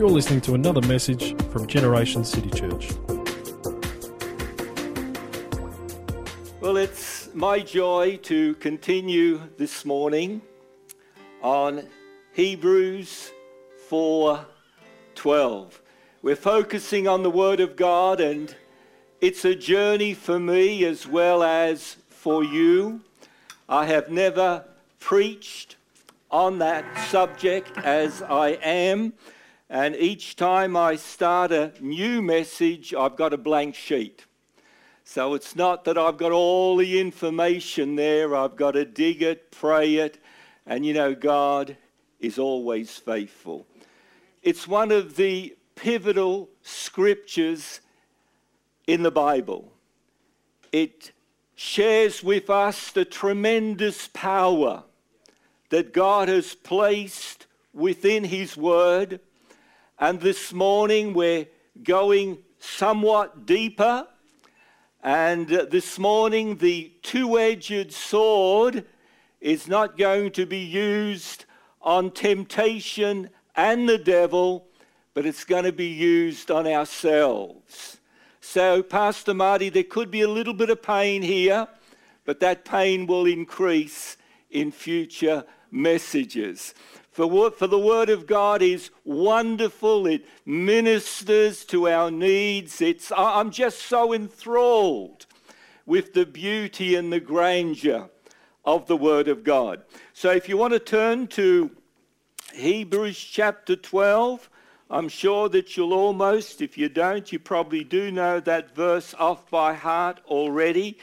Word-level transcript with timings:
You're 0.00 0.08
listening 0.08 0.40
to 0.42 0.54
another 0.54 0.80
message 0.88 1.36
from 1.50 1.66
Generation 1.66 2.24
City 2.24 2.48
Church. 2.48 2.92
Well, 6.58 6.78
it's 6.78 7.28
my 7.34 7.60
joy 7.60 8.18
to 8.22 8.54
continue 8.54 9.42
this 9.58 9.84
morning 9.84 10.40
on 11.42 11.86
Hebrews 12.32 13.30
4:12. 13.90 15.82
We're 16.22 16.34
focusing 16.34 17.06
on 17.06 17.22
the 17.22 17.30
word 17.30 17.60
of 17.60 17.76
God 17.76 18.22
and 18.22 18.56
it's 19.20 19.44
a 19.44 19.54
journey 19.54 20.14
for 20.14 20.38
me 20.38 20.82
as 20.86 21.06
well 21.06 21.42
as 21.42 21.98
for 22.08 22.42
you. 22.42 23.02
I 23.68 23.84
have 23.84 24.08
never 24.08 24.64
preached 24.98 25.76
on 26.30 26.58
that 26.60 26.86
subject 27.10 27.76
as 27.76 28.22
I 28.22 28.52
am 28.62 29.12
and 29.70 29.94
each 29.94 30.34
time 30.34 30.76
I 30.76 30.96
start 30.96 31.52
a 31.52 31.72
new 31.80 32.20
message, 32.20 32.92
I've 32.92 33.14
got 33.14 33.32
a 33.32 33.38
blank 33.38 33.76
sheet. 33.76 34.26
So 35.04 35.34
it's 35.34 35.54
not 35.54 35.84
that 35.84 35.96
I've 35.96 36.16
got 36.16 36.32
all 36.32 36.76
the 36.76 36.98
information 36.98 37.94
there. 37.94 38.34
I've 38.34 38.56
got 38.56 38.72
to 38.72 38.84
dig 38.84 39.22
it, 39.22 39.52
pray 39.52 39.94
it, 39.94 40.18
and 40.66 40.84
you 40.84 40.92
know, 40.92 41.14
God 41.14 41.76
is 42.18 42.36
always 42.36 42.96
faithful. 42.96 43.64
It's 44.42 44.66
one 44.66 44.90
of 44.90 45.14
the 45.14 45.56
pivotal 45.76 46.48
scriptures 46.62 47.80
in 48.88 49.04
the 49.04 49.12
Bible. 49.12 49.72
It 50.72 51.12
shares 51.54 52.24
with 52.24 52.50
us 52.50 52.90
the 52.90 53.04
tremendous 53.04 54.08
power 54.08 54.82
that 55.68 55.92
God 55.92 56.26
has 56.26 56.56
placed 56.56 57.46
within 57.72 58.24
His 58.24 58.56
Word 58.56 59.20
and 60.00 60.18
this 60.18 60.54
morning 60.54 61.12
we're 61.12 61.46
going 61.82 62.38
somewhat 62.58 63.44
deeper. 63.44 64.06
And 65.02 65.52
uh, 65.52 65.66
this 65.70 65.98
morning 65.98 66.56
the 66.56 66.90
two 67.02 67.38
edged 67.38 67.92
sword 67.92 68.86
is 69.42 69.68
not 69.68 69.98
going 69.98 70.30
to 70.32 70.46
be 70.46 70.58
used 70.58 71.44
on 71.82 72.10
temptation 72.10 73.28
and 73.54 73.86
the 73.86 73.98
devil, 73.98 74.66
but 75.12 75.26
it's 75.26 75.44
going 75.44 75.64
to 75.64 75.72
be 75.72 75.88
used 75.88 76.50
on 76.50 76.66
ourselves. 76.66 77.98
So, 78.40 78.82
Pastor 78.82 79.34
Marty, 79.34 79.68
there 79.68 79.84
could 79.84 80.10
be 80.10 80.22
a 80.22 80.28
little 80.28 80.54
bit 80.54 80.70
of 80.70 80.82
pain 80.82 81.20
here, 81.20 81.68
but 82.24 82.40
that 82.40 82.64
pain 82.64 83.06
will 83.06 83.26
increase 83.26 84.16
in 84.50 84.72
future 84.72 85.44
messages. 85.70 86.74
For, 87.10 87.50
for 87.50 87.66
the 87.66 87.78
Word 87.78 88.08
of 88.08 88.26
God 88.26 88.62
is 88.62 88.90
wonderful. 89.04 90.06
It 90.06 90.24
ministers 90.46 91.64
to 91.66 91.88
our 91.88 92.10
needs. 92.10 92.80
It's, 92.80 93.10
I'm 93.16 93.50
just 93.50 93.80
so 93.80 94.14
enthralled 94.14 95.26
with 95.86 96.12
the 96.14 96.24
beauty 96.24 96.94
and 96.94 97.12
the 97.12 97.18
grandeur 97.18 98.08
of 98.64 98.86
the 98.86 98.96
Word 98.96 99.26
of 99.26 99.42
God. 99.42 99.82
So 100.12 100.30
if 100.30 100.48
you 100.48 100.56
want 100.56 100.72
to 100.72 100.78
turn 100.78 101.26
to 101.28 101.70
Hebrews 102.54 103.18
chapter 103.18 103.74
12, 103.74 104.48
I'm 104.88 105.08
sure 105.08 105.48
that 105.48 105.76
you'll 105.76 105.92
almost, 105.92 106.62
if 106.62 106.78
you 106.78 106.88
don't, 106.88 107.32
you 107.32 107.40
probably 107.40 107.82
do 107.82 108.12
know 108.12 108.38
that 108.40 108.74
verse 108.74 109.14
off 109.18 109.50
by 109.50 109.74
heart 109.74 110.20
already. 110.26 110.98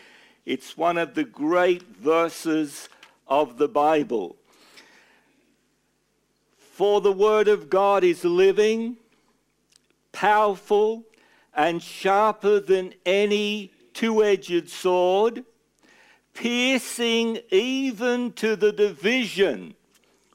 It's 0.45 0.77
one 0.77 0.97
of 0.97 1.15
the 1.15 1.25
great 1.25 1.83
verses 1.83 2.87
of 3.27 3.57
the 3.57 3.67
Bible. 3.67 4.36
For 6.77 7.01
the 7.01 7.11
word 7.11 7.47
of 7.47 7.71
God 7.71 8.03
is 8.03 8.23
living, 8.23 8.97
powerful, 10.11 11.05
and 11.55 11.81
sharper 11.81 12.59
than 12.59 12.93
any 13.03 13.71
two 13.95 14.23
edged 14.23 14.69
sword, 14.69 15.43
piercing 16.35 17.39
even 17.49 18.31
to 18.33 18.55
the 18.55 18.71
division 18.71 19.73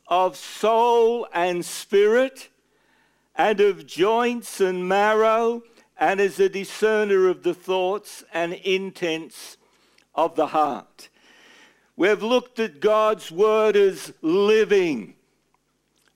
of 0.09 0.37
soul 0.37 1.28
and 1.33 1.65
spirit, 1.65 2.49
and 3.37 3.61
of 3.61 3.87
joints 3.87 4.61
and 4.61 4.89
marrow, 4.89 5.62
and 5.97 6.21
is 6.21 6.41
a 6.41 6.49
discerner 6.49 7.28
of 7.28 7.45
the 7.45 7.55
thoughts 7.55 8.25
and 8.34 8.55
intents 8.55 9.59
of 10.12 10.34
the 10.34 10.49
heart. 10.49 11.09
We've 11.95 12.25
looked 12.25 12.59
at 12.59 12.81
God's 12.81 13.31
word 13.31 13.77
as 13.77 14.12
living 14.22 15.15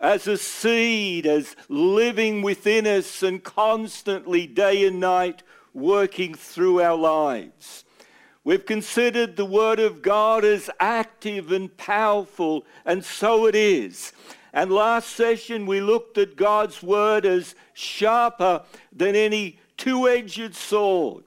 as 0.00 0.26
a 0.26 0.36
seed, 0.36 1.26
as 1.26 1.56
living 1.68 2.42
within 2.42 2.86
us 2.86 3.22
and 3.22 3.42
constantly, 3.42 4.46
day 4.46 4.86
and 4.86 5.00
night, 5.00 5.42
working 5.72 6.34
through 6.34 6.80
our 6.80 6.96
lives. 6.96 7.84
We've 8.44 8.64
considered 8.64 9.36
the 9.36 9.44
Word 9.44 9.80
of 9.80 10.02
God 10.02 10.44
as 10.44 10.70
active 10.78 11.50
and 11.50 11.76
powerful, 11.76 12.64
and 12.84 13.04
so 13.04 13.46
it 13.46 13.54
is. 13.54 14.12
And 14.52 14.70
last 14.70 15.10
session 15.10 15.66
we 15.66 15.80
looked 15.80 16.16
at 16.16 16.36
God's 16.36 16.82
Word 16.82 17.26
as 17.26 17.54
sharper 17.74 18.62
than 18.92 19.16
any 19.16 19.58
two 19.76 20.08
edged 20.08 20.54
sword. 20.54 21.24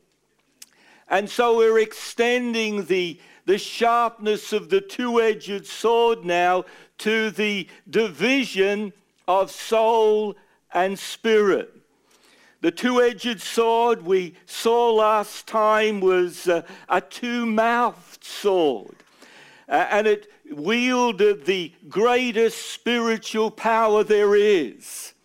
And 1.10 1.30
so 1.30 1.58
we're 1.58 1.80
extending 1.80 2.86
the, 2.86 3.20
the 3.50 3.58
sharpness 3.58 4.54
of 4.54 4.70
the 4.70 4.80
two 4.80 5.20
edged 5.20 5.66
sword 5.66 6.24
now 6.24 6.64
to 7.00 7.32
the 7.32 7.68
division 7.90 8.94
of 9.28 9.50
soul 9.50 10.36
and 10.72 11.00
spirit. 11.00 11.74
The 12.62 12.70
two 12.70 13.02
edged 13.02 13.42
sword 13.42 14.04
we 14.04 14.36
saw 14.46 14.92
last 14.94 15.48
time 15.48 16.00
was 16.00 16.48
uh, 16.48 16.62
a 16.90 17.02
two 17.02 17.48
mouthed 17.48 18.24
sword, 18.24 18.98
uh, 19.68 19.88
and 19.90 20.06
it 20.06 20.32
wielded 20.52 21.48
the 21.48 21.74
greatest 21.88 22.70
spiritual 22.72 23.50
power 23.50 24.04
there 24.04 24.36
is 24.36 25.16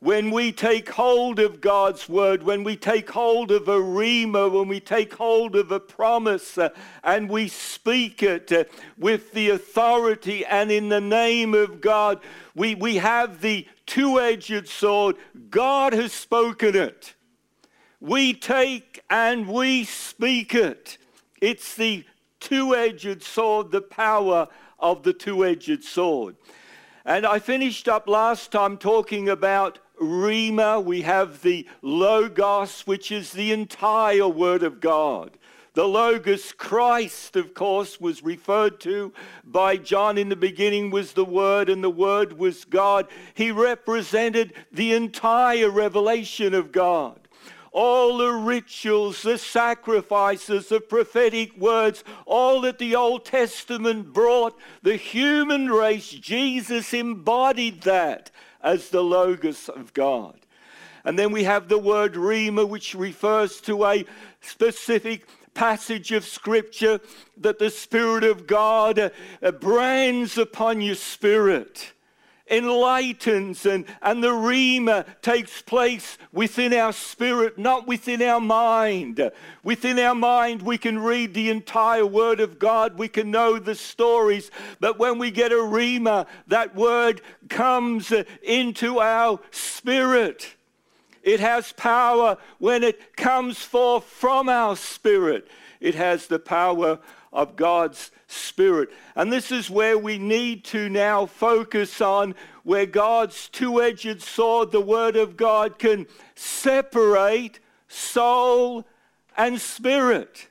when 0.00 0.30
we 0.30 0.52
take 0.52 0.88
hold 0.90 1.40
of 1.40 1.60
God's 1.60 2.08
word, 2.08 2.44
when 2.44 2.62
we 2.62 2.76
take 2.76 3.10
hold 3.10 3.50
of 3.50 3.66
a 3.66 3.78
rhema, 3.78 4.50
when 4.50 4.68
we 4.68 4.78
take 4.78 5.14
hold 5.14 5.56
of 5.56 5.72
a 5.72 5.80
promise 5.80 6.56
uh, 6.56 6.68
and 7.02 7.28
we 7.28 7.48
speak 7.48 8.22
it 8.22 8.52
uh, 8.52 8.64
with 8.96 9.32
the 9.32 9.50
authority 9.50 10.46
and 10.46 10.70
in 10.70 10.88
the 10.88 11.00
name 11.00 11.52
of 11.52 11.80
God, 11.80 12.20
we, 12.54 12.76
we 12.76 12.96
have 12.96 13.40
the 13.40 13.66
two 13.86 14.20
edged 14.20 14.68
sword. 14.68 15.16
God 15.50 15.92
has 15.92 16.12
spoken 16.12 16.76
it. 16.76 17.14
We 18.00 18.34
take 18.34 19.00
and 19.10 19.48
we 19.48 19.82
speak 19.82 20.54
it. 20.54 20.96
It's 21.40 21.74
the 21.74 22.04
two 22.38 22.76
edged 22.76 23.24
sword, 23.24 23.72
the 23.72 23.80
power 23.80 24.46
of 24.78 25.02
the 25.02 25.12
two 25.12 25.44
edged 25.44 25.82
sword. 25.82 26.36
And 27.04 27.26
I 27.26 27.40
finished 27.40 27.88
up 27.88 28.06
last 28.06 28.52
time 28.52 28.76
talking 28.76 29.28
about 29.28 29.80
Rhema, 30.00 30.82
we 30.82 31.02
have 31.02 31.42
the 31.42 31.66
Logos, 31.82 32.86
which 32.86 33.10
is 33.12 33.32
the 33.32 33.52
entire 33.52 34.28
Word 34.28 34.62
of 34.62 34.80
God. 34.80 35.36
The 35.74 35.86
Logos, 35.86 36.52
Christ, 36.52 37.36
of 37.36 37.54
course, 37.54 38.00
was 38.00 38.24
referred 38.24 38.80
to 38.80 39.12
by 39.44 39.76
John 39.76 40.18
in 40.18 40.28
the 40.28 40.36
beginning 40.36 40.90
was 40.90 41.12
the 41.12 41.24
Word, 41.24 41.68
and 41.68 41.84
the 41.84 41.90
Word 41.90 42.38
was 42.38 42.64
God. 42.64 43.06
He 43.34 43.52
represented 43.52 44.54
the 44.72 44.92
entire 44.92 45.70
revelation 45.70 46.54
of 46.54 46.72
God 46.72 47.20
all 47.70 48.18
the 48.18 48.32
rituals, 48.32 49.22
the 49.22 49.38
sacrifices, 49.38 50.68
the 50.68 50.80
prophetic 50.80 51.56
words, 51.56 52.02
all 52.26 52.62
that 52.62 52.78
the 52.78 52.96
Old 52.96 53.24
Testament 53.24 54.12
brought, 54.12 54.58
the 54.82 54.96
human 54.96 55.68
race, 55.68 56.10
Jesus 56.10 56.92
embodied 56.92 57.82
that 57.82 58.32
as 58.62 58.90
the 58.90 59.02
Logos 59.02 59.68
of 59.68 59.92
God. 59.92 60.38
And 61.04 61.18
then 61.18 61.32
we 61.32 61.44
have 61.44 61.68
the 61.68 61.78
word 61.78 62.14
Rhema, 62.14 62.68
which 62.68 62.94
refers 62.94 63.60
to 63.62 63.84
a 63.86 64.04
specific 64.40 65.26
passage 65.54 66.12
of 66.12 66.24
Scripture 66.24 67.00
that 67.36 67.58
the 67.58 67.70
Spirit 67.70 68.24
of 68.24 68.46
God 68.46 68.98
uh, 69.42 69.50
brands 69.52 70.38
upon 70.38 70.80
your 70.80 70.94
spirit 70.94 71.92
enlightens 72.50 73.66
and, 73.66 73.84
and 74.02 74.22
the 74.22 74.28
Rhema 74.28 75.06
takes 75.22 75.62
place 75.62 76.18
within 76.32 76.72
our 76.72 76.92
spirit, 76.92 77.58
not 77.58 77.86
within 77.86 78.22
our 78.22 78.40
mind. 78.40 79.30
Within 79.62 79.98
our 79.98 80.14
mind, 80.14 80.62
we 80.62 80.78
can 80.78 80.98
read 80.98 81.34
the 81.34 81.50
entire 81.50 82.06
Word 82.06 82.40
of 82.40 82.58
God, 82.58 82.98
we 82.98 83.08
can 83.08 83.30
know 83.30 83.58
the 83.58 83.74
stories, 83.74 84.50
but 84.80 84.98
when 84.98 85.18
we 85.18 85.30
get 85.30 85.52
a 85.52 85.56
Rhema, 85.56 86.26
that 86.46 86.74
Word 86.74 87.20
comes 87.48 88.12
into 88.42 89.00
our 89.00 89.40
spirit. 89.50 90.54
It 91.22 91.40
has 91.40 91.72
power 91.72 92.38
when 92.58 92.82
it 92.82 93.16
comes 93.16 93.58
forth 93.58 94.04
from 94.04 94.48
our 94.48 94.76
spirit. 94.76 95.48
It 95.80 95.94
has 95.94 96.26
the 96.26 96.38
power 96.38 96.98
of 97.32 97.56
God's 97.56 98.10
Spirit. 98.26 98.90
And 99.14 99.32
this 99.32 99.50
is 99.50 99.70
where 99.70 99.98
we 99.98 100.18
need 100.18 100.64
to 100.66 100.88
now 100.88 101.26
focus 101.26 102.00
on 102.00 102.34
where 102.62 102.86
God's 102.86 103.48
two 103.48 103.80
edged 103.80 104.22
sword, 104.22 104.72
the 104.72 104.80
Word 104.80 105.16
of 105.16 105.36
God, 105.36 105.78
can 105.78 106.06
separate 106.34 107.60
soul 107.88 108.86
and 109.36 109.60
spirit. 109.60 110.48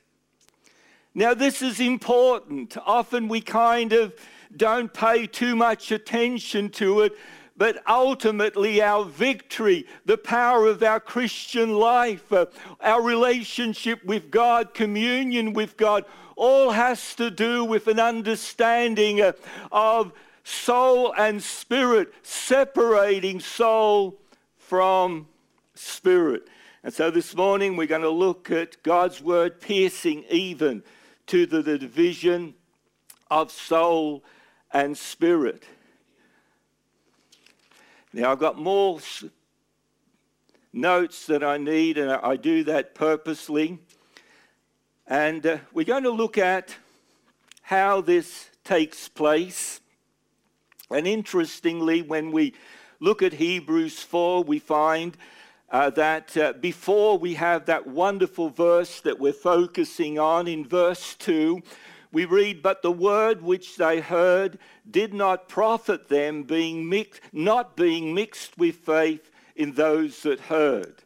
Now, 1.14 1.34
this 1.34 1.62
is 1.62 1.80
important. 1.80 2.76
Often 2.86 3.28
we 3.28 3.40
kind 3.40 3.92
of 3.92 4.14
don't 4.56 4.92
pay 4.92 5.26
too 5.26 5.56
much 5.56 5.90
attention 5.90 6.70
to 6.70 7.00
it, 7.00 7.12
but 7.56 7.82
ultimately 7.88 8.80
our 8.80 9.04
victory, 9.04 9.86
the 10.04 10.16
power 10.16 10.66
of 10.66 10.82
our 10.82 11.00
Christian 11.00 11.74
life, 11.74 12.32
uh, 12.32 12.46
our 12.80 13.02
relationship 13.02 14.04
with 14.04 14.30
God, 14.30 14.74
communion 14.74 15.52
with 15.52 15.76
God, 15.76 16.04
all 16.38 16.70
has 16.70 17.14
to 17.16 17.30
do 17.30 17.64
with 17.64 17.88
an 17.88 17.98
understanding 17.98 19.20
uh, 19.20 19.32
of 19.72 20.12
soul 20.44 21.12
and 21.18 21.42
spirit, 21.42 22.14
separating 22.22 23.40
soul 23.40 24.18
from 24.56 25.26
spirit. 25.74 26.48
And 26.82 26.94
so 26.94 27.10
this 27.10 27.34
morning 27.34 27.76
we're 27.76 27.88
going 27.88 28.02
to 28.02 28.08
look 28.08 28.50
at 28.50 28.82
God's 28.82 29.20
word 29.20 29.60
piercing 29.60 30.24
even 30.30 30.82
to 31.26 31.44
the, 31.44 31.60
the 31.60 31.76
division 31.76 32.54
of 33.30 33.50
soul 33.50 34.24
and 34.72 34.96
spirit. 34.96 35.64
Now, 38.12 38.32
I've 38.32 38.38
got 38.38 38.56
more 38.56 39.00
notes 40.72 41.26
that 41.26 41.42
I 41.42 41.58
need, 41.58 41.98
and 41.98 42.10
I 42.10 42.36
do 42.36 42.64
that 42.64 42.94
purposely. 42.94 43.78
And 45.10 45.46
uh, 45.46 45.56
we're 45.72 45.86
going 45.86 46.02
to 46.02 46.10
look 46.10 46.36
at 46.36 46.76
how 47.62 48.02
this 48.02 48.50
takes 48.62 49.08
place. 49.08 49.80
And 50.90 51.06
interestingly, 51.06 52.02
when 52.02 52.30
we 52.30 52.52
look 53.00 53.22
at 53.22 53.32
Hebrews 53.32 54.02
4, 54.02 54.44
we 54.44 54.58
find 54.58 55.16
uh, 55.70 55.88
that 55.90 56.36
uh, 56.36 56.52
before 56.52 57.16
we 57.16 57.34
have 57.34 57.64
that 57.66 57.86
wonderful 57.86 58.50
verse 58.50 59.00
that 59.00 59.18
we're 59.18 59.32
focusing 59.32 60.18
on 60.18 60.46
in 60.46 60.66
verse 60.68 61.14
2, 61.14 61.62
we 62.12 62.26
read, 62.26 62.62
But 62.62 62.82
the 62.82 62.92
word 62.92 63.40
which 63.40 63.76
they 63.76 64.00
heard 64.00 64.58
did 64.90 65.14
not 65.14 65.48
profit 65.48 66.10
them, 66.10 66.42
being 66.42 66.86
mixed, 66.86 67.22
not 67.32 67.76
being 67.76 68.14
mixed 68.14 68.58
with 68.58 68.76
faith 68.76 69.30
in 69.56 69.72
those 69.72 70.22
that 70.24 70.40
heard. 70.40 71.02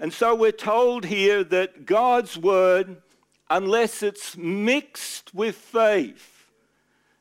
And 0.00 0.14
so 0.14 0.34
we're 0.34 0.50
told 0.50 1.04
here 1.04 1.44
that 1.44 1.84
God's 1.84 2.38
word, 2.38 3.02
unless 3.50 4.02
it's 4.02 4.34
mixed 4.34 5.34
with 5.34 5.56
faith, 5.56 6.46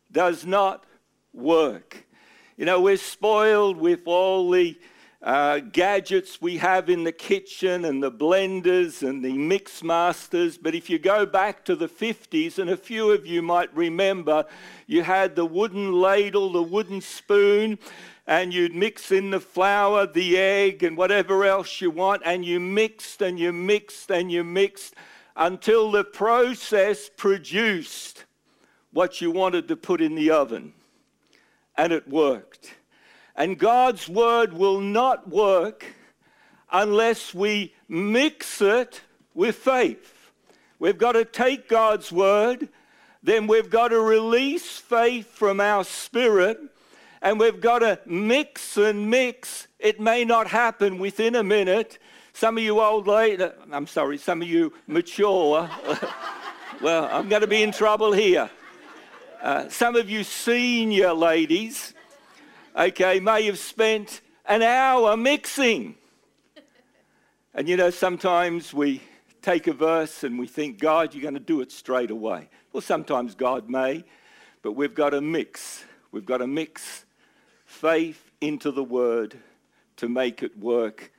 does 0.09 0.45
not 0.45 0.85
work. 1.33 2.05
You 2.55 2.63
know, 2.63 2.79
we're 2.79 2.95
spoiled 2.95 3.75
with 3.75 4.03
all 4.05 4.49
the 4.49 4.79
uh, 5.21 5.59
gadgets 5.59 6.41
we 6.41 6.57
have 6.59 6.89
in 6.89 7.03
the 7.03 7.11
kitchen 7.11 7.83
and 7.83 8.01
the 8.01 8.11
blenders 8.11 9.05
and 9.05 9.25
the 9.25 9.33
mix 9.33 9.83
masters. 9.83 10.57
But 10.57 10.73
if 10.73 10.89
you 10.89 10.99
go 10.99 11.25
back 11.25 11.65
to 11.65 11.75
the 11.75 11.89
50s, 11.89 12.59
and 12.59 12.69
a 12.69 12.77
few 12.77 13.11
of 13.11 13.25
you 13.25 13.41
might 13.41 13.75
remember, 13.75 14.45
you 14.87 15.03
had 15.03 15.35
the 15.35 15.45
wooden 15.45 15.91
ladle, 15.91 16.53
the 16.53 16.63
wooden 16.63 17.01
spoon, 17.01 17.77
and 18.29 18.53
you'd 18.53 18.75
mix 18.75 19.11
in 19.11 19.31
the 19.31 19.39
flour, 19.39 20.05
the 20.05 20.37
egg, 20.37 20.83
and 20.83 20.95
whatever 20.95 21.43
else 21.45 21.81
you 21.81 21.89
want, 21.89 22.21
and 22.23 22.45
you 22.45 22.59
mixed 22.59 23.23
and 23.23 23.39
you 23.39 23.51
mixed 23.51 24.11
and 24.11 24.31
you 24.31 24.43
mixed 24.43 24.93
until 25.35 25.89
the 25.89 26.03
process 26.03 27.09
produced 27.17 28.25
what 28.91 29.19
you 29.19 29.31
wanted 29.31 29.67
to 29.67 29.75
put 29.75 29.99
in 29.99 30.13
the 30.13 30.29
oven. 30.29 30.73
And 31.75 31.91
it 31.91 32.07
worked. 32.07 32.75
And 33.35 33.57
God's 33.57 34.07
word 34.07 34.53
will 34.53 34.79
not 34.79 35.27
work 35.27 35.87
unless 36.71 37.33
we 37.33 37.73
mix 37.87 38.61
it 38.61 39.01
with 39.33 39.55
faith. 39.55 40.31
We've 40.77 40.99
got 40.99 41.13
to 41.13 41.25
take 41.25 41.67
God's 41.67 42.11
word, 42.11 42.69
then 43.23 43.47
we've 43.47 43.71
got 43.71 43.87
to 43.87 43.99
release 43.99 44.77
faith 44.77 45.25
from 45.33 45.59
our 45.59 45.83
spirit, 45.83 46.59
and 47.21 47.39
we've 47.39 47.59
got 47.59 47.79
to 47.79 47.99
mix 48.05 48.77
and 48.77 49.09
mix. 49.09 49.67
It 49.79 49.99
may 49.99 50.23
not 50.23 50.47
happen 50.47 50.97
within 50.97 51.35
a 51.35 51.43
minute. 51.43 51.99
Some 52.33 52.57
of 52.57 52.63
you 52.63 52.79
old 52.79 53.07
lady, 53.07 53.45
I'm 53.71 53.87
sorry, 53.87 54.17
some 54.17 54.41
of 54.41 54.47
you 54.47 54.73
mature, 54.87 55.69
well, 56.81 57.09
I'm 57.11 57.27
going 57.27 57.41
to 57.41 57.47
be 57.47 57.63
in 57.63 57.71
trouble 57.71 58.13
here. 58.13 58.49
Uh, 59.41 59.67
some 59.69 59.95
of 59.95 60.09
you 60.09 60.23
senior 60.23 61.13
ladies, 61.13 61.93
okay, 62.75 63.19
may 63.19 63.43
have 63.45 63.59
spent 63.59 64.21
an 64.45 64.61
hour 64.61 65.17
mixing. 65.17 65.95
And 67.53 67.67
you 67.67 67.75
know, 67.75 67.89
sometimes 67.89 68.73
we 68.73 69.01
take 69.41 69.67
a 69.67 69.73
verse 69.73 70.23
and 70.23 70.39
we 70.39 70.47
think, 70.47 70.79
God, 70.79 71.13
you're 71.13 71.21
going 71.21 71.33
to 71.33 71.39
do 71.39 71.61
it 71.61 71.71
straight 71.71 72.11
away. 72.11 72.49
Well, 72.71 72.81
sometimes 72.81 73.35
God 73.35 73.69
may, 73.69 74.05
but 74.61 74.73
we've 74.73 74.93
got 74.93 75.09
to 75.09 75.21
mix. 75.21 75.83
We've 76.11 76.25
got 76.25 76.37
to 76.37 76.47
mix 76.47 77.05
faith 77.79 78.29
into 78.41 78.71
the 78.71 78.83
word 78.83 79.37
to 79.95 80.09
make 80.09 80.43
it 80.43 80.57
work. 80.59 81.13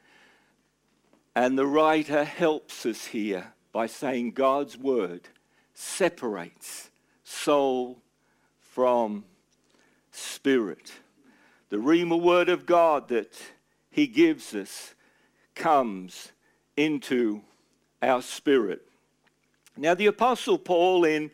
And 1.35 1.57
the 1.57 1.67
writer 1.67 2.23
helps 2.23 2.85
us 2.85 3.07
here 3.07 3.55
by 3.73 3.87
saying 3.87 4.33
God's 4.33 4.77
word 4.77 5.29
separates 5.73 6.91
soul 7.25 8.03
from 8.59 9.25
spirit. 10.11 10.93
The 11.71 11.79
Rhema 11.79 12.21
word 12.21 12.51
of 12.51 12.67
God 12.67 13.09
that 13.09 13.41
he 13.91 14.07
gives 14.07 14.55
us 14.55 14.95
comes 15.55 16.33
into 16.77 17.41
our 18.03 18.21
spirit. 18.21 18.83
Now 19.79 19.95
the 19.95 20.07
apostle 20.07 20.59
Paul 20.59 21.07
in 21.07 21.31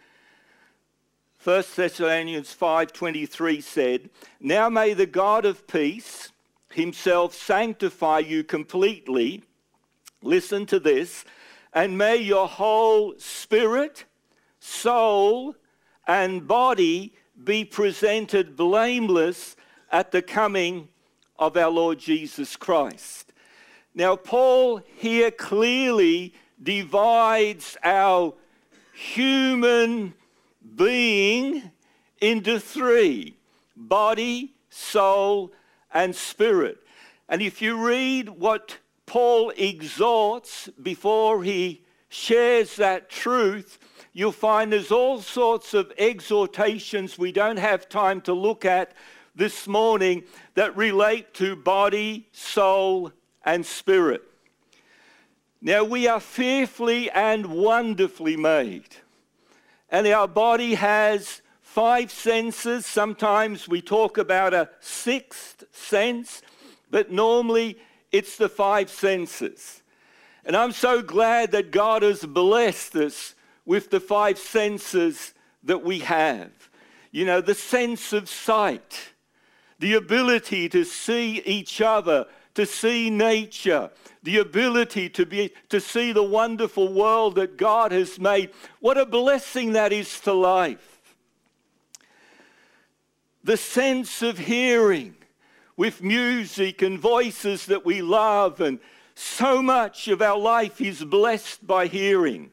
1 1.46 1.76
Thessalonians 1.76 2.52
5:23 2.52 3.60
said, 3.60 4.10
"Now 4.40 4.68
may 4.68 4.94
the 4.94 5.06
God 5.06 5.44
of 5.44 5.68
peace 5.68 6.32
himself 6.72 7.36
sanctify 7.36 8.18
you 8.18 8.42
completely." 8.42 9.44
Listen 10.22 10.66
to 10.66 10.80
this, 10.80 11.24
and 11.72 11.96
may 11.96 12.16
your 12.16 12.48
whole 12.48 13.14
spirit, 13.18 14.06
soul, 14.58 15.54
and 16.04 16.48
body 16.48 17.14
be 17.44 17.64
presented 17.64 18.56
blameless 18.56 19.54
at 19.92 20.10
the 20.10 20.22
coming 20.22 20.88
of 21.38 21.56
our 21.56 21.70
Lord 21.70 22.00
Jesus 22.00 22.56
Christ. 22.56 23.32
Now, 23.94 24.16
Paul 24.16 24.78
here 24.96 25.30
clearly 25.30 26.34
divides 26.60 27.76
our 27.84 28.34
human 28.92 30.14
being 30.74 31.70
into 32.20 32.58
three 32.58 33.36
body, 33.76 34.54
soul, 34.70 35.52
and 35.92 36.14
spirit. 36.14 36.78
And 37.28 37.42
if 37.42 37.60
you 37.60 37.86
read 37.86 38.28
what 38.30 38.78
Paul 39.04 39.52
exhorts 39.56 40.68
before 40.82 41.44
he 41.44 41.84
shares 42.08 42.76
that 42.76 43.10
truth, 43.10 43.78
you'll 44.12 44.32
find 44.32 44.72
there's 44.72 44.90
all 44.90 45.20
sorts 45.20 45.74
of 45.74 45.92
exhortations 45.98 47.18
we 47.18 47.32
don't 47.32 47.58
have 47.58 47.88
time 47.88 48.20
to 48.22 48.32
look 48.32 48.64
at 48.64 48.92
this 49.34 49.68
morning 49.68 50.24
that 50.54 50.76
relate 50.76 51.34
to 51.34 51.54
body, 51.54 52.26
soul, 52.32 53.12
and 53.44 53.64
spirit. 53.64 54.22
Now, 55.60 55.84
we 55.84 56.08
are 56.08 56.20
fearfully 56.20 57.10
and 57.10 57.46
wonderfully 57.46 58.36
made, 58.36 58.96
and 59.90 60.06
our 60.06 60.28
body 60.28 60.74
has 60.74 61.42
five 61.60 62.10
senses. 62.10 62.86
Sometimes 62.86 63.68
we 63.68 63.80
talk 63.80 64.18
about 64.18 64.54
a 64.54 64.70
sixth 64.80 65.64
sense, 65.72 66.42
but 66.90 67.10
normally 67.10 67.78
it's 68.12 68.36
the 68.36 68.48
five 68.48 68.90
senses. 68.90 69.82
And 70.44 70.56
I'm 70.56 70.72
so 70.72 71.02
glad 71.02 71.52
that 71.52 71.70
God 71.70 72.02
has 72.02 72.24
blessed 72.24 72.96
us 72.96 73.34
with 73.64 73.90
the 73.90 74.00
five 74.00 74.38
senses 74.38 75.34
that 75.64 75.82
we 75.82 75.98
have. 76.00 76.50
You 77.10 77.24
know, 77.24 77.40
the 77.40 77.54
sense 77.54 78.12
of 78.12 78.28
sight 78.28 79.12
the 79.78 79.94
ability 79.94 80.68
to 80.70 80.84
see 80.84 81.42
each 81.44 81.80
other, 81.80 82.26
to 82.56 82.64
see 82.64 83.10
nature, 83.10 83.90
the 84.22 84.38
ability 84.38 85.10
to, 85.10 85.26
be, 85.26 85.52
to 85.68 85.78
see 85.78 86.10
the 86.10 86.22
wonderful 86.22 86.92
world 86.92 87.34
that 87.36 87.58
God 87.58 87.92
has 87.92 88.18
made. 88.18 88.50
What 88.80 88.96
a 88.96 89.04
blessing 89.04 89.74
that 89.74 89.92
is 89.92 90.20
to 90.20 90.32
life. 90.32 91.14
The 93.44 93.58
sense 93.58 94.22
of 94.22 94.38
hearing 94.38 95.16
with 95.76 96.02
music 96.02 96.80
and 96.80 96.98
voices 96.98 97.66
that 97.66 97.84
we 97.84 98.00
love, 98.00 98.62
and 98.62 98.80
so 99.14 99.62
much 99.62 100.08
of 100.08 100.22
our 100.22 100.38
life 100.38 100.80
is 100.80 101.04
blessed 101.04 101.66
by 101.66 101.86
hearing. 101.86 102.50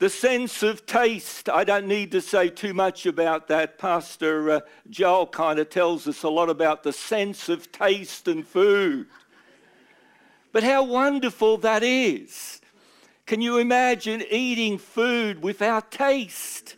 The 0.00 0.08
sense 0.08 0.62
of 0.62 0.86
taste, 0.86 1.50
I 1.50 1.62
don't 1.62 1.86
need 1.86 2.10
to 2.12 2.22
say 2.22 2.48
too 2.48 2.72
much 2.72 3.04
about 3.04 3.48
that. 3.48 3.76
Pastor 3.76 4.50
uh, 4.50 4.60
Joel 4.88 5.26
kind 5.26 5.58
of 5.58 5.68
tells 5.68 6.08
us 6.08 6.22
a 6.22 6.30
lot 6.30 6.48
about 6.48 6.82
the 6.82 6.92
sense 6.92 7.50
of 7.50 7.70
taste 7.70 8.26
and 8.26 8.46
food. 8.46 9.08
But 10.52 10.62
how 10.62 10.84
wonderful 10.84 11.58
that 11.58 11.82
is. 11.82 12.62
Can 13.26 13.42
you 13.42 13.58
imagine 13.58 14.24
eating 14.30 14.78
food 14.78 15.42
without 15.42 15.90
taste? 15.90 16.76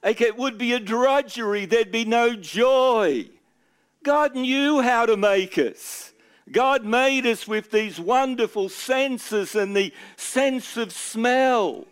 Like 0.00 0.20
it 0.20 0.36
would 0.36 0.58
be 0.58 0.72
a 0.72 0.78
drudgery, 0.78 1.66
there'd 1.66 1.90
be 1.90 2.04
no 2.04 2.36
joy. 2.36 3.30
God 4.04 4.36
knew 4.36 4.80
how 4.80 5.06
to 5.06 5.16
make 5.16 5.58
us. 5.58 6.09
God 6.52 6.84
made 6.84 7.26
us 7.26 7.46
with 7.46 7.70
these 7.70 8.00
wonderful 8.00 8.68
senses 8.68 9.54
and 9.54 9.76
the 9.76 9.92
sense 10.16 10.76
of 10.76 10.92
smell, 10.92 11.86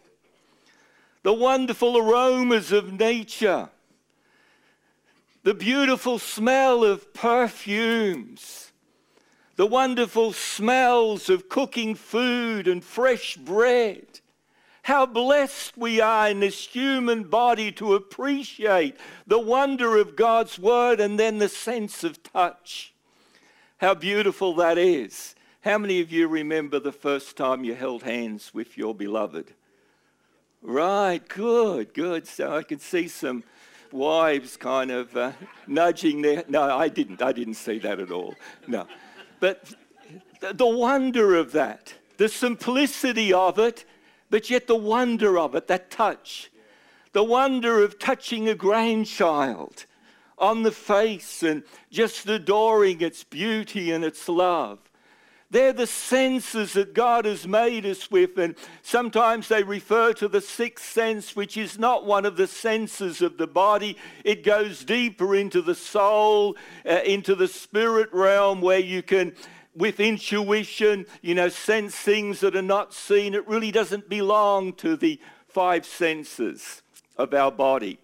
the 1.22 1.32
wonderful 1.32 1.96
aromas 1.96 2.72
of 2.72 2.92
nature, 2.92 3.68
the 5.44 5.54
beautiful 5.54 6.18
smell 6.18 6.84
of 6.84 7.14
perfumes, 7.14 8.72
the 9.56 9.66
wonderful 9.66 10.32
smells 10.32 11.28
of 11.28 11.48
cooking 11.48 11.94
food 11.94 12.66
and 12.66 12.84
fresh 12.84 13.36
bread. 13.36 14.20
How 14.82 15.04
blessed 15.04 15.76
we 15.76 16.00
are 16.00 16.30
in 16.30 16.40
this 16.40 16.66
human 16.66 17.24
body 17.24 17.70
to 17.72 17.94
appreciate 17.94 18.96
the 19.26 19.38
wonder 19.38 19.98
of 19.98 20.16
God's 20.16 20.58
word 20.58 20.98
and 20.98 21.18
then 21.18 21.38
the 21.38 21.48
sense 21.48 22.02
of 22.04 22.22
touch. 22.22 22.94
How 23.78 23.94
beautiful 23.94 24.54
that 24.54 24.76
is. 24.76 25.36
How 25.60 25.78
many 25.78 26.00
of 26.00 26.10
you 26.10 26.26
remember 26.26 26.80
the 26.80 26.90
first 26.90 27.36
time 27.36 27.62
you 27.62 27.76
held 27.76 28.02
hands 28.02 28.52
with 28.52 28.76
your 28.76 28.92
beloved? 28.92 29.54
Right, 30.62 31.26
good, 31.28 31.94
good. 31.94 32.26
So 32.26 32.56
I 32.56 32.64
can 32.64 32.80
see 32.80 33.06
some 33.06 33.44
wives 33.92 34.56
kind 34.56 34.90
of 34.90 35.16
uh, 35.16 35.32
nudging 35.68 36.22
there. 36.22 36.42
No, 36.48 36.62
I 36.62 36.88
didn't. 36.88 37.22
I 37.22 37.30
didn't 37.30 37.54
see 37.54 37.78
that 37.78 38.00
at 38.00 38.10
all. 38.10 38.34
No. 38.66 38.88
But 39.38 39.72
the 40.40 40.66
wonder 40.66 41.36
of 41.36 41.52
that, 41.52 41.94
the 42.16 42.28
simplicity 42.28 43.32
of 43.32 43.60
it, 43.60 43.84
but 44.28 44.50
yet 44.50 44.66
the 44.66 44.74
wonder 44.74 45.38
of 45.38 45.54
it, 45.54 45.68
that 45.68 45.88
touch, 45.88 46.50
the 47.12 47.22
wonder 47.22 47.84
of 47.84 48.00
touching 48.00 48.48
a 48.48 48.56
grandchild, 48.56 49.86
on 50.38 50.62
the 50.62 50.72
face 50.72 51.42
and 51.42 51.62
just 51.90 52.28
adoring 52.28 53.00
its 53.00 53.24
beauty 53.24 53.92
and 53.92 54.04
its 54.04 54.28
love. 54.28 54.78
They're 55.50 55.72
the 55.72 55.86
senses 55.86 56.74
that 56.74 56.92
God 56.92 57.24
has 57.24 57.46
made 57.46 57.86
us 57.86 58.10
with, 58.10 58.36
and 58.36 58.54
sometimes 58.82 59.48
they 59.48 59.62
refer 59.62 60.12
to 60.14 60.28
the 60.28 60.42
sixth 60.42 60.84
sense, 60.84 61.34
which 61.34 61.56
is 61.56 61.78
not 61.78 62.04
one 62.04 62.26
of 62.26 62.36
the 62.36 62.46
senses 62.46 63.22
of 63.22 63.38
the 63.38 63.46
body. 63.46 63.96
It 64.24 64.44
goes 64.44 64.84
deeper 64.84 65.34
into 65.34 65.62
the 65.62 65.74
soul, 65.74 66.54
uh, 66.84 67.00
into 67.02 67.34
the 67.34 67.48
spirit 67.48 68.12
realm, 68.12 68.60
where 68.60 68.78
you 68.78 69.02
can, 69.02 69.34
with 69.74 70.00
intuition, 70.00 71.06
you 71.22 71.34
know, 71.34 71.48
sense 71.48 71.94
things 71.94 72.40
that 72.40 72.54
are 72.54 72.60
not 72.60 72.92
seen. 72.92 73.32
It 73.32 73.48
really 73.48 73.70
doesn't 73.70 74.10
belong 74.10 74.74
to 74.74 74.96
the 74.96 75.18
five 75.46 75.86
senses 75.86 76.82
of 77.16 77.32
our 77.32 77.50
body. 77.50 77.98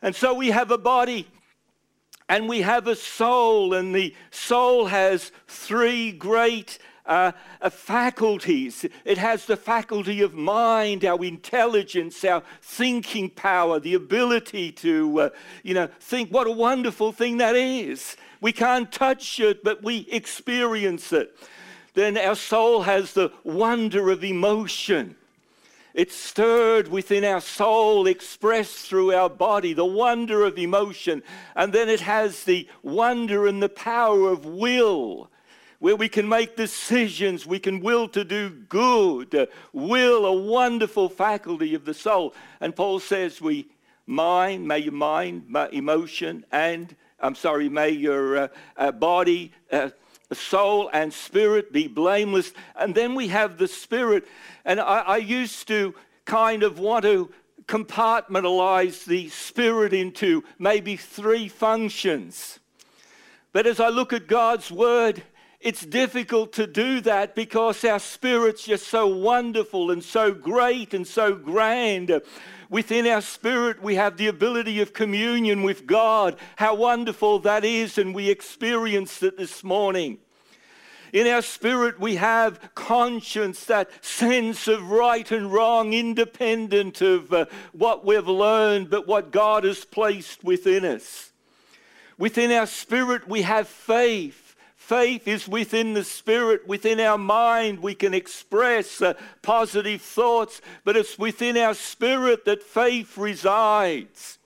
And 0.00 0.16
so 0.16 0.32
we 0.32 0.48
have 0.48 0.70
a 0.70 0.78
body 0.78 1.28
and 2.28 2.48
we 2.48 2.62
have 2.62 2.86
a 2.86 2.96
soul, 2.96 3.74
and 3.74 3.94
the 3.94 4.14
soul 4.30 4.86
has 4.86 5.30
three 5.46 6.12
great 6.12 6.78
uh, 7.06 7.32
uh, 7.60 7.68
faculties. 7.68 8.86
It 9.04 9.18
has 9.18 9.44
the 9.44 9.56
faculty 9.56 10.22
of 10.22 10.32
mind, 10.32 11.04
our 11.04 11.22
intelligence, 11.22 12.24
our 12.24 12.42
thinking 12.62 13.28
power, 13.28 13.78
the 13.78 13.94
ability 13.94 14.72
to, 14.72 15.20
uh, 15.20 15.30
you 15.62 15.74
know, 15.74 15.88
think. 16.00 16.30
What 16.30 16.46
a 16.46 16.52
wonderful 16.52 17.12
thing 17.12 17.38
that 17.38 17.56
is. 17.56 18.16
We 18.40 18.52
can't 18.52 18.90
touch 18.90 19.38
it, 19.38 19.62
but 19.62 19.82
we 19.82 20.08
experience 20.10 21.12
it. 21.12 21.36
Then 21.92 22.16
our 22.16 22.36
soul 22.36 22.82
has 22.82 23.12
the 23.12 23.32
wonder 23.44 24.10
of 24.10 24.24
emotion. 24.24 25.16
It's 25.94 26.16
stirred 26.16 26.88
within 26.88 27.24
our 27.24 27.40
soul, 27.40 28.08
expressed 28.08 28.88
through 28.88 29.14
our 29.14 29.30
body, 29.30 29.72
the 29.72 29.84
wonder 29.84 30.44
of 30.44 30.58
emotion. 30.58 31.22
And 31.54 31.72
then 31.72 31.88
it 31.88 32.00
has 32.00 32.42
the 32.42 32.68
wonder 32.82 33.46
and 33.46 33.62
the 33.62 33.68
power 33.68 34.28
of 34.28 34.44
will, 34.44 35.30
where 35.78 35.94
we 35.94 36.08
can 36.08 36.28
make 36.28 36.56
decisions, 36.56 37.46
we 37.46 37.60
can 37.60 37.78
will 37.80 38.08
to 38.08 38.24
do 38.24 38.50
good. 38.50 39.48
will, 39.72 40.26
a 40.26 40.32
wonderful 40.32 41.08
faculty 41.08 41.76
of 41.76 41.84
the 41.84 41.94
soul. 41.94 42.34
And 42.60 42.74
Paul 42.74 42.98
says, 42.98 43.40
we 43.40 43.68
mind, 44.04 44.66
may 44.66 44.80
your 44.80 44.92
mind, 44.92 45.56
emotion, 45.72 46.44
and 46.50 46.96
I'm 47.20 47.36
sorry, 47.36 47.68
may 47.68 47.90
your 47.90 48.36
uh, 48.36 48.48
uh, 48.76 48.92
body, 48.92 49.52
uh, 49.70 49.90
soul, 50.32 50.90
and 50.92 51.12
spirit 51.12 51.72
be 51.72 51.86
blameless. 51.86 52.52
And 52.76 52.94
then 52.94 53.14
we 53.14 53.28
have 53.28 53.58
the 53.58 53.68
spirit 53.68 54.26
and 54.64 54.80
I, 54.80 55.00
I 55.00 55.16
used 55.18 55.68
to 55.68 55.94
kind 56.24 56.62
of 56.62 56.78
want 56.78 57.04
to 57.04 57.30
compartmentalize 57.66 59.04
the 59.04 59.28
spirit 59.28 59.92
into 59.92 60.44
maybe 60.58 60.96
three 60.96 61.48
functions. 61.48 62.58
But 63.52 63.66
as 63.66 63.80
I 63.80 63.88
look 63.88 64.12
at 64.12 64.26
God's 64.26 64.70
word, 64.70 65.22
it's 65.60 65.86
difficult 65.86 66.52
to 66.54 66.66
do 66.66 67.00
that 67.02 67.34
because 67.34 67.84
our 67.84 67.98
spirit's 67.98 68.64
just 68.64 68.88
so 68.88 69.06
wonderful 69.06 69.90
and 69.90 70.04
so 70.04 70.32
great 70.32 70.92
and 70.92 71.06
so 71.06 71.34
grand. 71.34 72.20
Within 72.68 73.06
our 73.06 73.22
spirit, 73.22 73.82
we 73.82 73.94
have 73.94 74.16
the 74.16 74.26
ability 74.26 74.80
of 74.80 74.92
communion 74.92 75.62
with 75.62 75.86
God. 75.86 76.36
How 76.56 76.74
wonderful 76.74 77.38
that 77.40 77.64
is, 77.64 77.96
and 77.96 78.14
we 78.14 78.28
experienced 78.28 79.22
it 79.22 79.38
this 79.38 79.64
morning. 79.64 80.18
In 81.14 81.28
our 81.28 81.42
spirit, 81.42 82.00
we 82.00 82.16
have 82.16 82.74
conscience, 82.74 83.66
that 83.66 83.88
sense 84.04 84.66
of 84.66 84.90
right 84.90 85.30
and 85.30 85.52
wrong, 85.52 85.92
independent 85.92 87.00
of 87.02 87.32
uh, 87.32 87.46
what 87.70 88.04
we've 88.04 88.26
learned, 88.26 88.90
but 88.90 89.06
what 89.06 89.30
God 89.30 89.62
has 89.62 89.84
placed 89.84 90.42
within 90.42 90.84
us. 90.84 91.30
Within 92.18 92.50
our 92.50 92.66
spirit, 92.66 93.28
we 93.28 93.42
have 93.42 93.68
faith. 93.68 94.56
Faith 94.74 95.28
is 95.28 95.46
within 95.46 95.94
the 95.94 96.02
spirit, 96.02 96.66
within 96.66 96.98
our 96.98 97.16
mind. 97.16 97.78
We 97.78 97.94
can 97.94 98.12
express 98.12 99.00
uh, 99.00 99.14
positive 99.40 100.02
thoughts, 100.02 100.60
but 100.82 100.96
it's 100.96 101.16
within 101.16 101.56
our 101.56 101.74
spirit 101.74 102.44
that 102.46 102.64
faith 102.64 103.16
resides. 103.16 104.38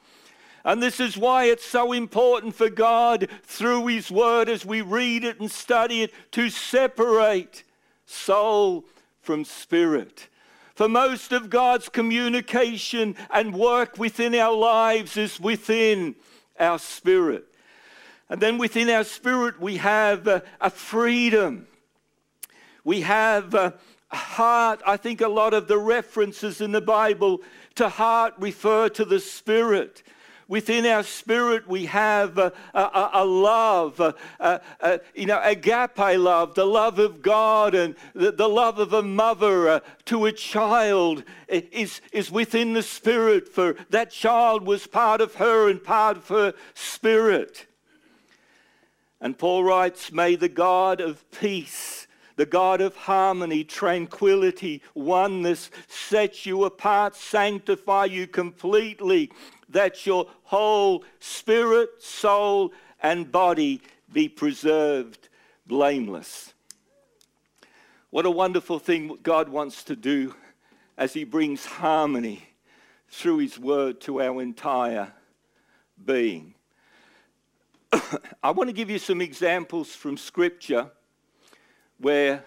And 0.65 0.83
this 0.83 1.01
is 1.01 1.17
why 1.17 1.45
it's 1.45 1.65
so 1.65 1.93
important 1.93 2.55
for 2.55 2.69
God, 2.69 3.29
through 3.45 3.87
His 3.87 4.11
Word, 4.11 4.49
as 4.49 4.67
we 4.67 4.81
read 4.81 5.25
it 5.25 5.41
and 5.41 5.51
study 5.51 6.03
it, 6.03 6.13
to 6.33 6.51
separate 6.51 7.65
soul 8.07 8.85
from 9.21 9.45
spirit. 9.45 10.29
For 10.75 10.89
most 10.89 11.33
of 11.33 11.51
God's 11.51 11.89
communication 11.89 13.17
and 13.31 13.55
work 13.55 13.99
within 13.99 14.35
our 14.35 14.55
lives 14.55 15.17
is 15.17 15.41
within 15.41 16.15
our 16.59 16.79
spirit. 16.79 17.47
And 18.29 18.41
then 18.41 18.59
within 18.59 18.91
our 18.91 19.05
spirit, 19.05 19.61
we 19.61 19.79
have 19.79 20.27
a, 20.27 20.43
a 20.61 20.71
freedom. 20.71 21.67
We 22.85 23.01
have 23.01 23.55
a 23.55 23.75
heart. 24.09 24.81
I 24.87 24.97
think 24.97 25.21
a 25.21 25.29
lot 25.29 25.55
of 25.55 25.69
the 25.69 25.79
references 25.79 26.61
in 26.61 26.73
the 26.73 26.81
Bible 26.81 27.41
to 27.75 27.89
heart 27.89 28.35
refer 28.39 28.89
to 28.91 29.05
the 29.05 29.21
spirit. 29.21 30.03
Within 30.49 30.87
our 30.87 31.03
spirit, 31.03 31.69
we 31.69 31.85
have 31.87 32.39
a, 32.39 32.55
a, 32.73 33.11
a 33.13 33.25
love, 33.25 34.01
a, 34.01 35.01
you 35.15 35.27
know, 35.27 35.39
agape 35.45 36.19
love, 36.19 36.55
the 36.55 36.65
love 36.65 36.99
of 36.99 37.21
God 37.21 37.75
and 37.75 37.95
the, 38.15 38.33
the 38.33 38.49
love 38.49 38.79
of 38.79 38.95
a 38.95 39.03
mother 39.03 39.69
uh, 39.69 39.81
to 40.07 40.25
a 40.25 40.33
child 40.33 41.23
is, 41.49 42.01
is 42.13 42.31
within 42.31 42.73
the 42.73 42.83
spirit, 42.83 43.47
for 43.47 43.77
that 43.91 44.11
child 44.11 44.65
was 44.65 44.87
part 44.87 45.21
of 45.21 45.35
her 45.35 45.69
and 45.69 45.85
part 45.85 46.17
of 46.17 46.29
her 46.29 46.55
spirit. 46.73 47.67
And 49.21 49.37
Paul 49.37 49.65
writes, 49.65 50.11
May 50.11 50.35
the 50.35 50.49
God 50.49 51.03
of 51.03 51.31
peace 51.31 52.07
the 52.37 52.47
God 52.47 52.81
of 52.81 52.95
harmony, 52.95 53.65
tranquility, 53.65 54.81
oneness, 54.95 55.73
set 55.89 56.47
you 56.47 56.63
apart, 56.63 57.17
sanctify 57.17 58.05
you 58.05 58.29
completely, 58.29 59.33
that 59.69 60.07
your 60.07 60.27
whole 60.45 61.05
spirit, 61.21 61.91
soul, 62.01 62.73
and 63.03 63.31
body 63.31 63.83
be 64.13 64.29
preserved 64.29 65.29
blameless. 65.67 66.55
What 68.11 68.25
a 68.25 68.31
wonderful 68.31 68.79
thing 68.79 69.19
God 69.23 69.51
wants 69.51 69.85
to 69.85 69.97
do 69.97 70.35
as 70.97 71.13
He 71.13 71.25
brings 71.25 71.67
harmony 71.67 72.43
through 73.09 73.39
His 73.39 73.59
word 73.59 74.01
to 74.03 74.23
our 74.23 74.41
entire 74.41 75.13
being. 76.03 76.55
I 78.43 78.51
want 78.51 78.69
to 78.69 78.75
give 78.75 78.89
you 78.89 78.99
some 78.99 79.21
examples 79.21 79.95
from 79.95 80.17
Scripture 80.17 80.91
where 81.99 82.45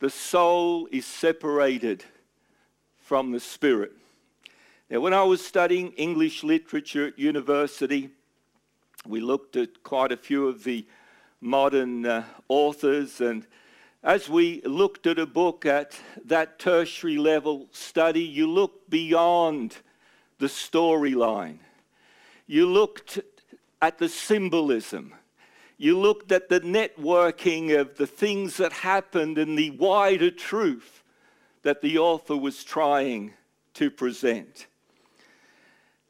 the 0.00 0.08
soul 0.08 0.88
is 0.90 1.04
separated 1.04 2.04
from 2.96 3.32
the 3.32 3.40
Spirit. 3.40 3.92
Now, 4.90 5.00
when 5.00 5.12
I 5.12 5.22
was 5.22 5.44
studying 5.44 5.92
English 5.92 6.42
literature 6.42 7.08
at 7.08 7.18
university, 7.18 8.08
we 9.06 9.20
looked 9.20 9.54
at 9.54 9.82
quite 9.82 10.12
a 10.12 10.16
few 10.16 10.48
of 10.48 10.64
the 10.64 10.86
modern 11.42 12.06
uh, 12.06 12.24
authors, 12.48 13.20
and 13.20 13.46
as 14.02 14.30
we 14.30 14.62
looked 14.62 15.06
at 15.06 15.18
a 15.18 15.26
book 15.26 15.66
at 15.66 16.00
that 16.24 16.58
tertiary 16.58 17.18
level 17.18 17.68
study, 17.70 18.22
you 18.22 18.50
look 18.50 18.88
beyond 18.88 19.76
the 20.38 20.46
storyline. 20.46 21.58
You 22.46 22.64
looked 22.64 23.18
at 23.82 23.98
the 23.98 24.08
symbolism. 24.08 25.12
You 25.76 25.98
looked 25.98 26.32
at 26.32 26.48
the 26.48 26.60
networking 26.60 27.78
of 27.78 27.98
the 27.98 28.06
things 28.06 28.56
that 28.56 28.72
happened 28.72 29.36
and 29.36 29.58
the 29.58 29.70
wider 29.72 30.30
truth 30.30 31.02
that 31.62 31.82
the 31.82 31.98
author 31.98 32.38
was 32.38 32.64
trying 32.64 33.34
to 33.74 33.90
present. 33.90 34.66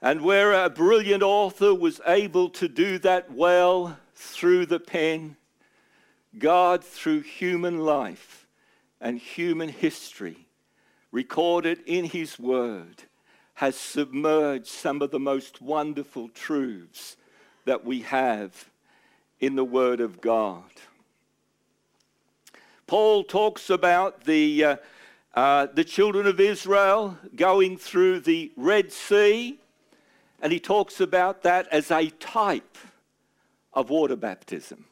And 0.01 0.23
where 0.23 0.53
a 0.53 0.71
brilliant 0.71 1.23
author 1.23 1.75
was 1.75 2.01
able 2.07 2.51
to 2.51 2.69
do 2.69 2.99
that 3.01 3.33
well 3.33 3.99
through 4.15 4.67
the 4.67 4.79
pen, 4.79 5.37
God, 6.39 6.85
through 6.85 7.23
human 7.23 7.79
life 7.79 8.47
and 9.01 9.19
human 9.19 9.69
history, 9.69 10.47
recorded 11.11 11.81
in 11.87 12.05
His 12.05 12.39
Word, 12.39 13.05
has 13.55 13.77
submerged 13.77 14.69
some 14.69 15.03
of 15.03 15.11
the 15.11 15.19
most 15.19 15.61
wonderful 15.61 16.29
truths 16.29 17.17
that 17.65 17.85
we 17.85 18.03
have 18.03 18.71
in 19.41 19.57
the 19.57 19.65
Word 19.65 20.01
of 20.01 20.21
God. 20.21 20.71
Paul 22.87 23.25
talks 23.25 23.69
about 23.69 24.25
the, 24.25 24.65
uh, 24.65 24.77
uh, 25.35 25.67
the 25.75 25.85
children 25.85 26.27
of 26.27 26.39
Israel 26.39 27.19
going 27.35 27.77
through 27.77 28.21
the 28.21 28.53
Red 28.57 28.93
Sea 28.93 29.59
and 30.41 30.53
he 30.53 30.61
talks 30.61 31.01
about 31.01 31.43
that 31.43 31.67
as 31.69 31.91
a 31.91 32.11
type 32.11 32.79
of 33.73 33.91
water 33.91 34.17
baptism. 34.17 34.85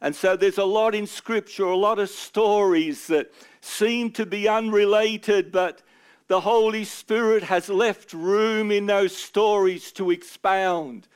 And 0.00 0.14
so 0.14 0.36
there's 0.36 0.58
a 0.58 0.64
lot 0.64 0.94
in 0.94 1.06
Scripture, 1.06 1.64
a 1.64 1.76
lot 1.76 1.98
of 1.98 2.10
stories 2.10 3.06
that 3.06 3.32
seem 3.60 4.10
to 4.12 4.26
be 4.26 4.46
unrelated, 4.48 5.50
but 5.50 5.82
the 6.28 6.40
Holy 6.40 6.84
Spirit 6.84 7.44
has 7.44 7.68
left 7.68 8.12
room 8.12 8.70
in 8.70 8.86
those 8.86 9.16
stories 9.16 9.92
to 9.92 10.10
expound 10.10 11.08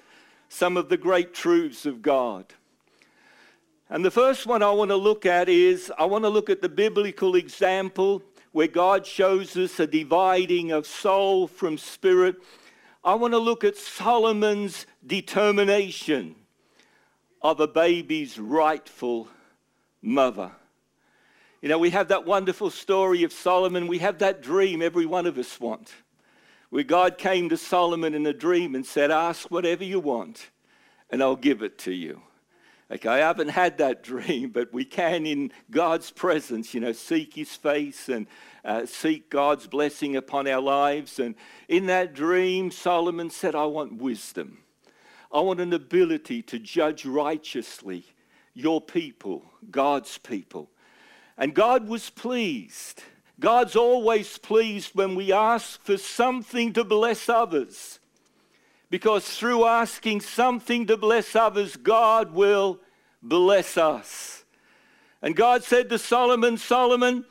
some 0.48 0.76
of 0.76 0.88
the 0.88 0.96
great 0.96 1.34
truths 1.34 1.84
of 1.84 2.00
God. 2.00 2.46
And 3.88 4.04
the 4.04 4.10
first 4.10 4.46
one 4.46 4.62
I 4.62 4.70
want 4.70 4.90
to 4.90 4.96
look 4.96 5.26
at 5.26 5.48
is 5.48 5.92
I 5.98 6.04
want 6.04 6.24
to 6.24 6.28
look 6.28 6.48
at 6.48 6.62
the 6.62 6.68
biblical 6.68 7.34
example 7.34 8.22
where 8.52 8.68
God 8.68 9.04
shows 9.06 9.56
us 9.56 9.78
a 9.78 9.86
dividing 9.86 10.72
of 10.72 10.86
soul 10.86 11.46
from 11.46 11.76
spirit 11.76 12.36
I 13.02 13.14
want 13.14 13.32
to 13.32 13.38
look 13.38 13.64
at 13.64 13.76
Solomon's 13.76 14.86
determination 15.06 16.34
of 17.40 17.60
a 17.60 17.66
baby's 17.66 18.38
rightful 18.38 19.28
mother. 20.02 20.52
You 21.62 21.68
know, 21.68 21.78
we 21.78 21.90
have 21.90 22.08
that 22.08 22.26
wonderful 22.26 22.70
story 22.70 23.22
of 23.22 23.32
Solomon. 23.32 23.86
We 23.86 23.98
have 23.98 24.18
that 24.18 24.42
dream 24.42 24.82
every 24.82 25.06
one 25.06 25.26
of 25.26 25.38
us 25.38 25.58
want, 25.58 25.92
where 26.68 26.82
God 26.82 27.16
came 27.16 27.48
to 27.48 27.56
Solomon 27.56 28.14
in 28.14 28.26
a 28.26 28.32
dream 28.32 28.74
and 28.74 28.84
said, 28.84 29.10
Ask 29.10 29.50
whatever 29.50 29.84
you 29.84 30.00
want, 30.00 30.50
and 31.10 31.22
I'll 31.22 31.36
give 31.36 31.62
it 31.62 31.78
to 31.78 31.92
you. 31.92 32.22
Okay, 32.92 33.08
I 33.08 33.18
haven't 33.18 33.48
had 33.48 33.78
that 33.78 34.02
dream, 34.02 34.50
but 34.50 34.72
we 34.72 34.84
can, 34.84 35.26
in 35.26 35.52
God's 35.70 36.10
presence, 36.10 36.74
you 36.74 36.80
know, 36.80 36.92
seek 36.92 37.34
His 37.34 37.54
face 37.54 38.08
and 38.08 38.26
uh, 38.64 38.86
seek 38.86 39.30
God's 39.30 39.66
blessing 39.66 40.16
upon 40.16 40.48
our 40.48 40.60
lives. 40.60 41.18
And 41.18 41.34
in 41.68 41.86
that 41.86 42.14
dream, 42.14 42.70
Solomon 42.70 43.30
said, 43.30 43.54
I 43.54 43.66
want 43.66 43.96
wisdom. 43.96 44.58
I 45.32 45.40
want 45.40 45.60
an 45.60 45.72
ability 45.72 46.42
to 46.42 46.58
judge 46.58 47.06
righteously 47.06 48.04
your 48.54 48.80
people, 48.80 49.44
God's 49.70 50.18
people. 50.18 50.70
And 51.38 51.54
God 51.54 51.88
was 51.88 52.10
pleased. 52.10 53.02
God's 53.38 53.76
always 53.76 54.36
pleased 54.38 54.94
when 54.94 55.14
we 55.14 55.32
ask 55.32 55.82
for 55.82 55.96
something 55.96 56.72
to 56.74 56.84
bless 56.84 57.28
others. 57.28 58.00
Because 58.90 59.24
through 59.24 59.64
asking 59.64 60.20
something 60.20 60.86
to 60.88 60.96
bless 60.96 61.36
others, 61.36 61.76
God 61.76 62.32
will 62.32 62.80
bless 63.22 63.76
us. 63.76 64.44
And 65.22 65.36
God 65.36 65.64
said 65.64 65.88
to 65.90 65.98
Solomon, 65.98 66.56
Solomon, 66.56 67.24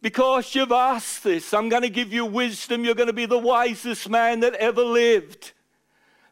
because 0.00 0.54
you've 0.54 0.72
asked 0.72 1.24
this, 1.24 1.52
I'm 1.52 1.68
going 1.68 1.82
to 1.82 1.88
give 1.88 2.12
you 2.12 2.24
wisdom. 2.24 2.84
You're 2.84 2.94
going 2.94 3.08
to 3.08 3.12
be 3.12 3.26
the 3.26 3.38
wisest 3.38 4.08
man 4.08 4.40
that 4.40 4.54
ever 4.54 4.82
lived. 4.82 5.52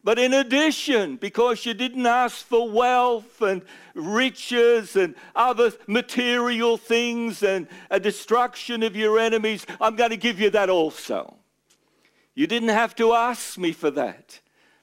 But 0.05 0.19
in 0.19 0.35
addition, 0.35 1.17
because 1.17 1.65
you 1.65 1.73
didn't 1.73 2.07
ask 2.07 2.45
for 2.45 2.69
wealth 2.69 3.41
and 3.41 3.63
riches 3.95 4.97
and 4.97 5.15
other 5.35 5.73
material 5.87 6.77
things 6.77 7.43
and 7.43 7.67
a 7.91 7.99
destruction 7.99 8.83
of 8.83 8.95
your 8.95 9.19
enemies, 9.19 9.67
I'm 9.81 9.97
going 9.97 10.11
to 10.11 10.19
give 10.19 10.39
you 10.39 10.51
that 10.51 10.69
also. 10.69 11.39
You 12.35 12.47
didn't 12.47 12.69
have 12.69 12.95
to 12.97 13.15
ask 13.15 13.57
me 13.57 13.73
for 13.73 13.91
that, 13.93 14.41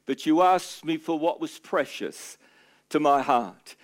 but 0.08 0.26
you 0.26 0.42
asked 0.42 0.84
me 0.84 0.98
for 0.98 1.20
what 1.20 1.40
was 1.40 1.60
precious 1.60 2.40
to 2.90 3.00
my 3.00 3.22
heart. 3.22 3.76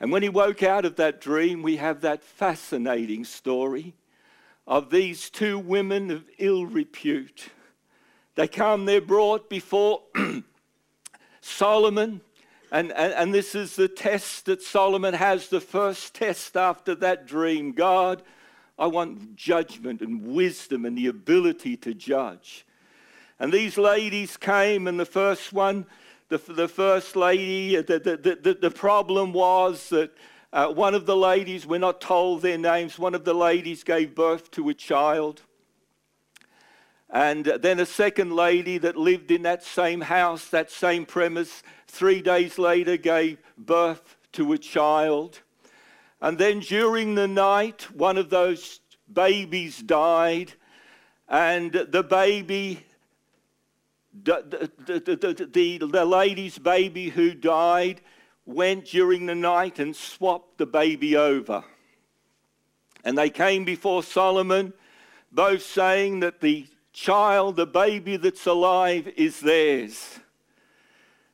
And 0.00 0.10
when 0.10 0.22
he 0.22 0.30
woke 0.30 0.62
out 0.62 0.86
of 0.86 0.96
that 0.96 1.20
dream, 1.20 1.62
we 1.62 1.76
have 1.76 2.00
that 2.00 2.24
fascinating 2.24 3.24
story 3.24 3.94
of 4.66 4.90
these 4.90 5.28
two 5.28 5.58
women 5.58 6.10
of 6.10 6.24
ill 6.38 6.64
repute. 6.64 7.50
They 8.34 8.48
come, 8.48 8.86
they're 8.86 9.02
brought 9.02 9.50
before 9.50 10.02
Solomon, 11.42 12.22
and, 12.72 12.92
and, 12.92 13.12
and 13.12 13.34
this 13.34 13.54
is 13.54 13.76
the 13.76 13.88
test 13.88 14.46
that 14.46 14.62
Solomon 14.62 15.12
has 15.12 15.48
the 15.48 15.60
first 15.60 16.14
test 16.14 16.56
after 16.56 16.94
that 16.94 17.26
dream. 17.26 17.72
God, 17.72 18.22
I 18.78 18.86
want 18.86 19.36
judgment 19.36 20.00
and 20.00 20.34
wisdom 20.34 20.86
and 20.86 20.96
the 20.96 21.08
ability 21.08 21.76
to 21.78 21.92
judge. 21.92 22.64
And 23.38 23.52
these 23.52 23.76
ladies 23.76 24.36
came, 24.36 24.86
and 24.86 25.00
the 25.00 25.04
first 25.04 25.52
one, 25.52 25.86
the, 26.30 26.38
the 26.52 26.68
first 26.68 27.16
lady, 27.16 27.76
the, 27.76 27.98
the, 27.98 28.38
the, 28.40 28.54
the 28.54 28.70
problem 28.70 29.32
was 29.32 29.88
that 29.90 30.12
uh, 30.52 30.68
one 30.68 30.94
of 30.94 31.04
the 31.04 31.16
ladies, 31.16 31.66
we're 31.66 31.78
not 31.78 32.00
told 32.00 32.42
their 32.42 32.58
names, 32.58 32.98
one 32.98 33.14
of 33.14 33.24
the 33.24 33.34
ladies 33.34 33.84
gave 33.84 34.14
birth 34.14 34.50
to 34.52 34.68
a 34.68 34.74
child. 34.74 35.42
And 37.10 37.44
then 37.44 37.80
a 37.80 37.86
second 37.86 38.32
lady 38.32 38.78
that 38.78 38.96
lived 38.96 39.32
in 39.32 39.42
that 39.42 39.64
same 39.64 40.00
house, 40.00 40.48
that 40.48 40.70
same 40.70 41.04
premise, 41.04 41.64
three 41.88 42.22
days 42.22 42.58
later 42.58 42.96
gave 42.96 43.38
birth 43.58 44.16
to 44.32 44.52
a 44.52 44.58
child. 44.58 45.40
And 46.20 46.38
then 46.38 46.60
during 46.60 47.16
the 47.16 47.26
night, 47.26 47.90
one 47.92 48.18
of 48.18 48.30
those 48.30 48.78
babies 49.12 49.82
died, 49.82 50.52
and 51.28 51.72
the 51.72 52.04
baby, 52.04 52.84
the, 54.12 54.70
the, 54.86 55.46
the, 55.52 55.86
the, 55.86 56.04
lady's 56.04 56.58
baby 56.58 57.10
who 57.10 57.32
died, 57.32 58.00
went 58.44 58.86
during 58.86 59.26
the 59.26 59.34
night 59.34 59.78
and 59.78 59.94
swapped 59.94 60.58
the 60.58 60.66
baby 60.66 61.16
over. 61.16 61.64
And 63.04 63.16
they 63.16 63.30
came 63.30 63.64
before 63.64 64.02
Solomon, 64.02 64.72
both 65.32 65.62
saying 65.62 66.20
that 66.20 66.40
the 66.40 66.66
child, 66.92 67.56
the 67.56 67.66
baby 67.66 68.16
that's 68.16 68.46
alive, 68.46 69.08
is 69.16 69.40
theirs. 69.40 70.18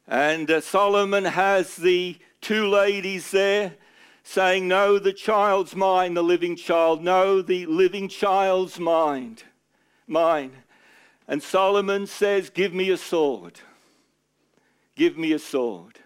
And 0.07 0.51
uh, 0.51 0.61
Solomon 0.61 1.25
has 1.25 1.77
the 1.77 2.17
two 2.41 2.69
ladies 2.69 3.31
there 3.33 3.75
saying, 4.23 4.69
No, 4.69 4.99
the 4.99 5.12
child's 5.12 5.75
mine, 5.75 6.15
the 6.15 6.23
living 6.23 6.57
child. 6.57 7.03
No, 7.03 7.43
the 7.43 7.67
living 7.67 8.09
child's 8.09 8.79
mine. 8.79 9.39
Mine. 10.07 10.53
And 11.29 11.43
Solomon 11.43 12.07
says, 12.07 12.51
Give 12.51 12.73
me 12.73 12.91
a 12.91 12.97
sword. 12.97 13.61
Give 14.95 15.19
me 15.19 15.33
a 15.33 15.39
sword. 15.39 15.99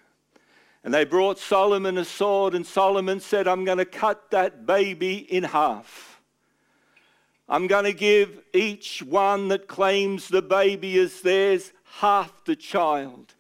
And 0.83 0.95
they 0.95 1.05
brought 1.05 1.39
Solomon 1.39 1.99
a 1.99 2.05
sword, 2.05 2.55
and 2.55 2.67
Solomon 2.67 3.21
said, 3.21 3.47
I'm 3.47 3.65
going 3.65 3.79
to 3.79 3.85
cut 3.85 4.31
that 4.31 4.67
baby 4.67 5.17
in 5.19 5.45
half. 5.45 6.21
I'm 7.49 7.67
going 7.67 7.85
to 7.85 7.93
give 7.93 8.41
each 8.55 9.03
one 9.03 9.49
that 9.49 9.69
claims 9.69 10.29
the 10.29 10.41
baby 10.41 10.99
as 10.99 11.21
theirs 11.21 11.73
half 11.99 12.45
the 12.45 12.57
child, 12.57 13.35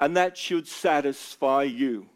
and 0.00 0.16
that 0.16 0.38
should 0.38 0.66
satisfy 0.66 1.64
you, 1.64 2.06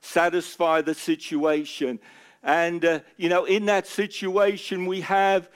satisfy 0.00 0.80
the 0.80 0.94
situation. 0.94 2.00
And, 2.42 2.84
uh, 2.84 3.00
you 3.16 3.28
know, 3.28 3.44
in 3.44 3.66
that 3.66 3.86
situation, 3.86 4.86
we 4.86 5.02
have 5.02 5.48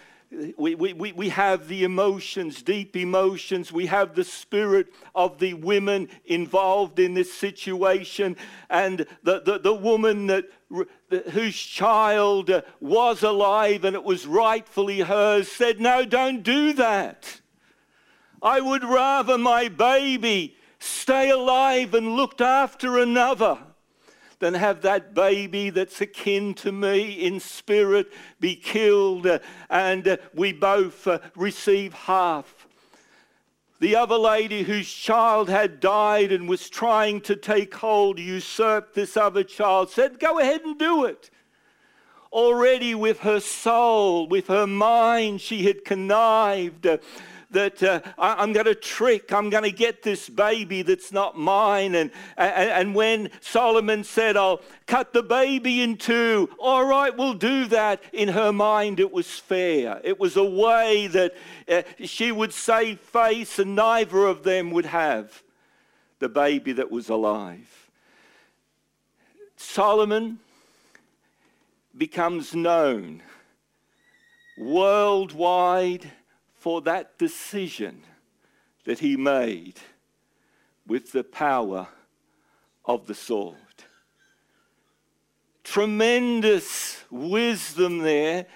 we, 0.56 0.74
we, 0.74 1.12
we 1.12 1.28
have 1.30 1.68
the 1.68 1.84
emotions, 1.84 2.62
deep 2.62 2.96
emotions. 2.96 3.72
We 3.72 3.86
have 3.86 4.14
the 4.14 4.24
spirit 4.24 4.92
of 5.14 5.38
the 5.38 5.54
women 5.54 6.08
involved 6.24 6.98
in 6.98 7.14
this 7.14 7.32
situation. 7.32 8.36
And 8.68 9.06
the, 9.22 9.40
the, 9.40 9.58
the 9.58 9.74
woman 9.74 10.26
that, 10.26 10.46
whose 11.30 11.56
child 11.56 12.50
uh, 12.50 12.62
was 12.80 13.22
alive 13.22 13.84
and 13.84 13.96
it 13.96 14.04
was 14.04 14.26
rightfully 14.26 15.00
hers 15.00 15.50
said, 15.50 15.80
No, 15.80 16.04
don't 16.04 16.42
do 16.42 16.72
that. 16.74 17.40
I 18.42 18.60
would 18.60 18.84
rather 18.84 19.38
my 19.38 19.68
baby 19.68 20.56
stay 20.78 21.30
alive 21.30 21.94
and 21.94 22.14
looked 22.14 22.40
after 22.40 22.98
another 22.98 23.58
than 24.38 24.54
have 24.54 24.82
that 24.82 25.14
baby 25.14 25.70
that's 25.70 26.00
akin 26.00 26.54
to 26.54 26.72
me 26.72 27.12
in 27.12 27.40
spirit 27.40 28.12
be 28.40 28.54
killed 28.54 29.26
uh, 29.26 29.38
and 29.70 30.06
uh, 30.06 30.16
we 30.34 30.52
both 30.52 31.06
uh, 31.06 31.18
receive 31.34 31.92
half. 31.94 32.66
The 33.78 33.96
other 33.96 34.16
lady 34.16 34.62
whose 34.62 34.90
child 34.90 35.50
had 35.50 35.80
died 35.80 36.32
and 36.32 36.48
was 36.48 36.70
trying 36.70 37.20
to 37.22 37.36
take 37.36 37.74
hold, 37.74 38.18
usurped 38.18 38.94
this 38.94 39.16
other 39.16 39.44
child, 39.44 39.90
said, 39.90 40.18
Go 40.18 40.38
ahead 40.38 40.62
and 40.62 40.78
do 40.78 41.04
it. 41.04 41.30
Already 42.32 42.94
with 42.94 43.20
her 43.20 43.40
soul, 43.40 44.26
with 44.28 44.46
her 44.48 44.66
mind, 44.66 45.42
she 45.42 45.64
had 45.64 45.84
connived 45.84 46.86
that 47.56 47.82
uh, 47.82 48.00
I, 48.18 48.42
am 48.42 48.52
going 48.52 48.66
to 48.66 48.74
trick, 48.74 49.32
I'm 49.32 49.48
going 49.48 49.64
to 49.64 49.72
get 49.72 50.02
this 50.02 50.28
baby 50.28 50.82
that's 50.82 51.10
not 51.10 51.38
mine. 51.38 51.94
And, 51.94 52.10
and, 52.36 52.70
and 52.70 52.94
when 52.94 53.30
Solomon 53.40 54.04
said, 54.04 54.36
I'll 54.36 54.60
cut 54.86 55.14
the 55.14 55.22
baby 55.22 55.80
in 55.80 55.96
two, 55.96 56.50
all 56.58 56.84
right, 56.84 57.16
we'll 57.16 57.32
do 57.32 57.64
that, 57.68 58.02
in 58.12 58.28
her 58.28 58.52
mind 58.52 59.00
it 59.00 59.10
was 59.10 59.26
fair. 59.26 60.02
It 60.04 60.20
was 60.20 60.36
a 60.36 60.44
way 60.44 61.06
that 61.06 61.34
uh, 61.66 61.82
she 62.04 62.30
would 62.30 62.52
save 62.52 63.00
face 63.00 63.58
and 63.58 63.74
neither 63.74 64.26
of 64.26 64.42
them 64.42 64.70
would 64.72 64.86
have 64.86 65.42
the 66.18 66.28
baby 66.28 66.72
that 66.72 66.90
was 66.90 67.08
alive. 67.08 67.88
Solomon 69.56 70.40
becomes 71.96 72.54
known 72.54 73.22
worldwide 74.58 76.12
for 76.66 76.80
that 76.80 77.16
decision 77.16 78.02
that 78.84 78.98
he 78.98 79.16
made 79.16 79.78
with 80.84 81.12
the 81.12 81.22
power 81.22 81.86
of 82.84 83.06
the 83.06 83.14
sword. 83.14 83.54
Tremendous 85.62 87.04
wisdom 87.08 87.98
there. 87.98 88.46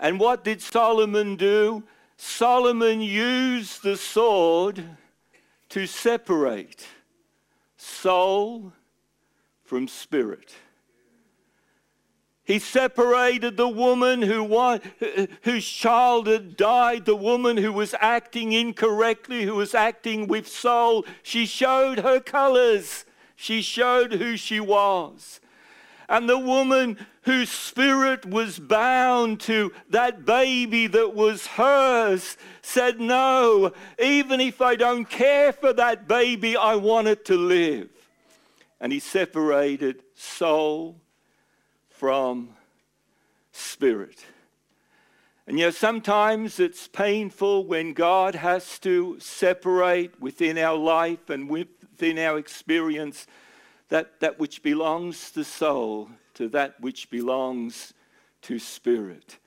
And 0.00 0.18
what 0.18 0.44
did 0.44 0.62
Solomon 0.62 1.36
do? 1.36 1.82
Solomon 2.16 3.02
used 3.02 3.82
the 3.82 3.98
sword 3.98 4.82
to 5.68 5.86
separate 5.86 6.86
soul 7.76 8.72
from 9.62 9.88
spirit. 9.88 10.54
He 12.48 12.58
separated 12.58 13.58
the 13.58 13.68
woman 13.68 14.22
who 14.22 14.78
whose 15.42 15.68
child 15.68 16.26
had 16.28 16.56
died, 16.56 17.04
the 17.04 17.14
woman 17.14 17.58
who 17.58 17.70
was 17.70 17.94
acting 18.00 18.52
incorrectly, 18.52 19.42
who 19.42 19.56
was 19.56 19.74
acting 19.74 20.26
with 20.28 20.48
soul. 20.48 21.04
She 21.22 21.44
showed 21.44 21.98
her 21.98 22.20
colors. 22.20 23.04
She 23.36 23.60
showed 23.60 24.14
who 24.14 24.38
she 24.38 24.60
was. 24.60 25.40
And 26.08 26.26
the 26.26 26.38
woman 26.38 26.96
whose 27.20 27.50
spirit 27.50 28.24
was 28.24 28.58
bound 28.58 29.40
to 29.40 29.70
that 29.90 30.24
baby 30.24 30.86
that 30.86 31.14
was 31.14 31.48
hers 31.48 32.38
said, 32.62 32.98
No, 32.98 33.74
even 34.02 34.40
if 34.40 34.62
I 34.62 34.74
don't 34.74 35.04
care 35.04 35.52
for 35.52 35.74
that 35.74 36.08
baby, 36.08 36.56
I 36.56 36.76
want 36.76 37.08
it 37.08 37.26
to 37.26 37.36
live. 37.36 37.90
And 38.80 38.90
he 38.90 39.00
separated 39.00 40.02
soul 40.14 41.02
from 41.98 42.50
spirit. 43.52 44.24
And 45.46 45.58
yet, 45.58 45.74
sometimes 45.74 46.60
it's 46.60 46.88
painful 46.88 47.66
when 47.66 47.92
God 47.92 48.34
has 48.34 48.78
to 48.80 49.18
separate 49.18 50.20
within 50.20 50.58
our 50.58 50.76
life 50.76 51.30
and 51.30 51.48
within 51.48 52.18
our 52.18 52.38
experience 52.38 53.26
that, 53.88 54.20
that 54.20 54.38
which 54.38 54.62
belongs 54.62 55.30
to 55.32 55.44
soul 55.44 56.08
to 56.38 56.48
that 56.50 56.80
which 56.80 57.10
belongs 57.10 57.92
to 58.42 58.60
spirit. 58.60 59.38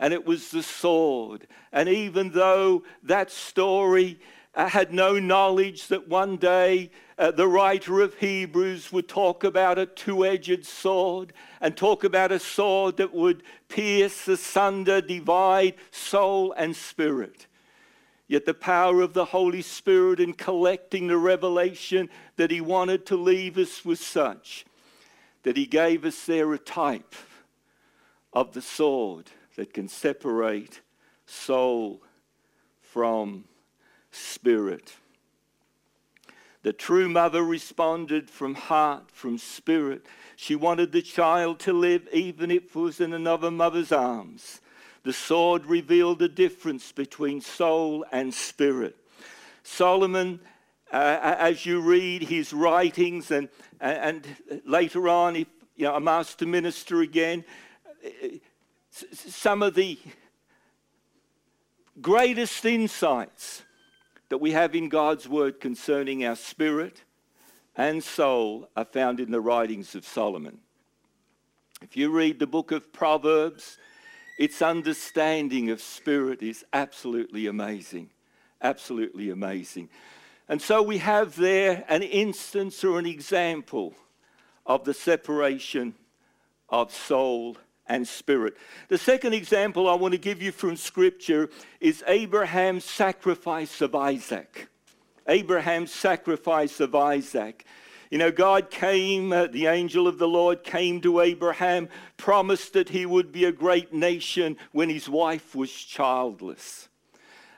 And 0.00 0.12
it 0.12 0.26
was 0.26 0.50
the 0.50 0.64
sword. 0.64 1.46
And 1.70 1.88
even 1.88 2.32
though 2.32 2.82
that 3.04 3.30
story 3.30 4.18
uh, 4.54 4.68
had 4.68 4.92
no 4.92 5.18
knowledge 5.18 5.88
that 5.88 6.08
one 6.08 6.36
day 6.36 6.90
uh, 7.18 7.30
the 7.30 7.46
writer 7.46 8.00
of 8.00 8.14
Hebrews 8.14 8.90
would 8.92 9.08
talk 9.08 9.44
about 9.44 9.78
a 9.78 9.86
two 9.86 10.24
edged 10.24 10.66
sword 10.66 11.32
and 11.60 11.76
talk 11.76 12.02
about 12.02 12.32
a 12.32 12.38
sword 12.38 12.96
that 12.96 13.14
would 13.14 13.42
pierce 13.68 14.26
asunder, 14.26 15.00
divide 15.00 15.74
soul 15.90 16.52
and 16.52 16.74
spirit. 16.74 17.46
Yet 18.26 18.44
the 18.44 18.54
power 18.54 19.00
of 19.00 19.12
the 19.12 19.26
Holy 19.26 19.62
Spirit 19.62 20.20
in 20.20 20.34
collecting 20.34 21.08
the 21.08 21.16
revelation 21.16 22.08
that 22.36 22.50
He 22.50 22.60
wanted 22.60 23.04
to 23.06 23.16
leave 23.16 23.58
us 23.58 23.84
was 23.84 24.00
such 24.00 24.64
that 25.42 25.56
He 25.56 25.66
gave 25.66 26.04
us 26.04 26.26
there 26.26 26.52
a 26.52 26.58
type 26.58 27.14
of 28.32 28.52
the 28.52 28.62
sword 28.62 29.30
that 29.56 29.74
can 29.74 29.88
separate 29.88 30.80
soul 31.26 32.02
from 32.80 33.44
spirit. 34.10 34.94
The 36.62 36.72
true 36.72 37.08
mother 37.08 37.42
responded 37.42 38.28
from 38.28 38.54
heart, 38.54 39.10
from 39.10 39.38
spirit. 39.38 40.04
She 40.36 40.54
wanted 40.54 40.92
the 40.92 41.02
child 41.02 41.58
to 41.60 41.72
live 41.72 42.06
even 42.12 42.50
if 42.50 42.64
it 42.64 42.74
was 42.74 43.00
in 43.00 43.14
another 43.14 43.50
mother's 43.50 43.92
arms. 43.92 44.60
The 45.02 45.12
sword 45.14 45.64
revealed 45.64 46.18
the 46.18 46.28
difference 46.28 46.92
between 46.92 47.40
soul 47.40 48.04
and 48.12 48.34
spirit. 48.34 48.96
Solomon, 49.62 50.40
uh, 50.92 51.36
as 51.38 51.64
you 51.64 51.80
read 51.80 52.24
his 52.24 52.52
writings, 52.52 53.30
and, 53.30 53.48
and 53.80 54.26
later 54.66 55.08
on, 55.08 55.36
if 55.36 55.48
you 55.76 55.86
know, 55.86 55.96
a 55.96 56.00
master 56.00 56.44
minister 56.44 57.00
again, 57.00 57.42
some 58.90 59.62
of 59.62 59.74
the 59.74 59.98
greatest 62.02 62.64
insights 62.66 63.62
that 64.30 64.38
we 64.38 64.52
have 64.52 64.74
in 64.74 64.88
God's 64.88 65.28
word 65.28 65.60
concerning 65.60 66.24
our 66.24 66.36
spirit 66.36 67.02
and 67.76 68.02
soul 68.02 68.68
are 68.76 68.84
found 68.84 69.20
in 69.20 69.30
the 69.30 69.40
writings 69.40 69.94
of 69.94 70.06
Solomon. 70.06 70.60
If 71.82 71.96
you 71.96 72.10
read 72.10 72.38
the 72.38 72.46
book 72.46 72.72
of 72.72 72.92
Proverbs, 72.92 73.76
its 74.38 74.62
understanding 74.62 75.70
of 75.70 75.80
spirit 75.80 76.42
is 76.42 76.64
absolutely 76.72 77.46
amazing. 77.46 78.10
Absolutely 78.62 79.30
amazing. 79.30 79.88
And 80.48 80.62
so 80.62 80.82
we 80.82 80.98
have 80.98 81.36
there 81.36 81.84
an 81.88 82.02
instance 82.02 82.84
or 82.84 82.98
an 82.98 83.06
example 83.06 83.94
of 84.64 84.84
the 84.84 84.94
separation 84.94 85.94
of 86.68 86.94
soul 86.94 87.56
and 87.90 88.06
spirit. 88.06 88.56
The 88.88 88.96
second 88.96 89.34
example 89.34 89.88
I 89.90 89.94
want 89.94 90.12
to 90.12 90.18
give 90.18 90.40
you 90.40 90.52
from 90.52 90.76
Scripture 90.76 91.50
is 91.80 92.04
Abraham's 92.06 92.84
sacrifice 92.84 93.80
of 93.82 93.94
Isaac. 93.94 94.68
Abraham's 95.26 95.92
sacrifice 95.92 96.78
of 96.80 96.94
Isaac. 96.94 97.66
You 98.10 98.18
know, 98.18 98.30
God 98.30 98.70
came, 98.70 99.32
uh, 99.32 99.48
the 99.48 99.66
angel 99.66 100.06
of 100.06 100.18
the 100.18 100.28
Lord 100.28 100.64
came 100.64 101.00
to 101.00 101.20
Abraham, 101.20 101.88
promised 102.16 102.72
that 102.72 102.88
he 102.88 103.06
would 103.06 103.32
be 103.32 103.44
a 103.44 103.52
great 103.52 103.92
nation 103.92 104.56
when 104.72 104.88
his 104.88 105.08
wife 105.08 105.54
was 105.54 105.72
childless 105.72 106.89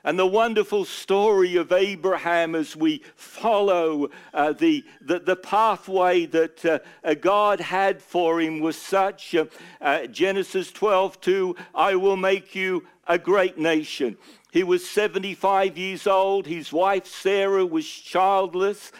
and 0.03 0.19
the 0.19 0.27
wonderful 0.27 0.85
story 0.85 1.55
of 1.55 1.71
Abraham 1.71 2.55
as 2.55 2.75
we 2.75 3.01
follow 3.15 4.09
uh, 4.33 4.53
the, 4.53 4.83
the, 5.01 5.19
the, 5.19 5.35
pathway 5.35 6.25
that 6.25 6.65
uh, 6.65 6.79
uh 7.03 7.13
God 7.13 7.59
had 7.59 8.01
for 8.01 8.41
him 8.41 8.59
was 8.59 8.75
such. 8.75 9.33
Uh, 9.33 9.45
uh 9.81 10.07
Genesis 10.07 10.71
12, 10.71 11.21
2, 11.21 11.55
I 11.73 11.95
will 11.95 12.17
make 12.17 12.55
you 12.55 12.85
a 13.07 13.17
great 13.17 13.57
nation. 13.57 14.17
He 14.51 14.63
was 14.63 14.87
75 14.87 15.77
years 15.77 16.05
old. 16.05 16.47
His 16.47 16.71
wife 16.71 17.07
Sarah 17.07 17.65
was 17.65 17.87
childless. 17.87 18.91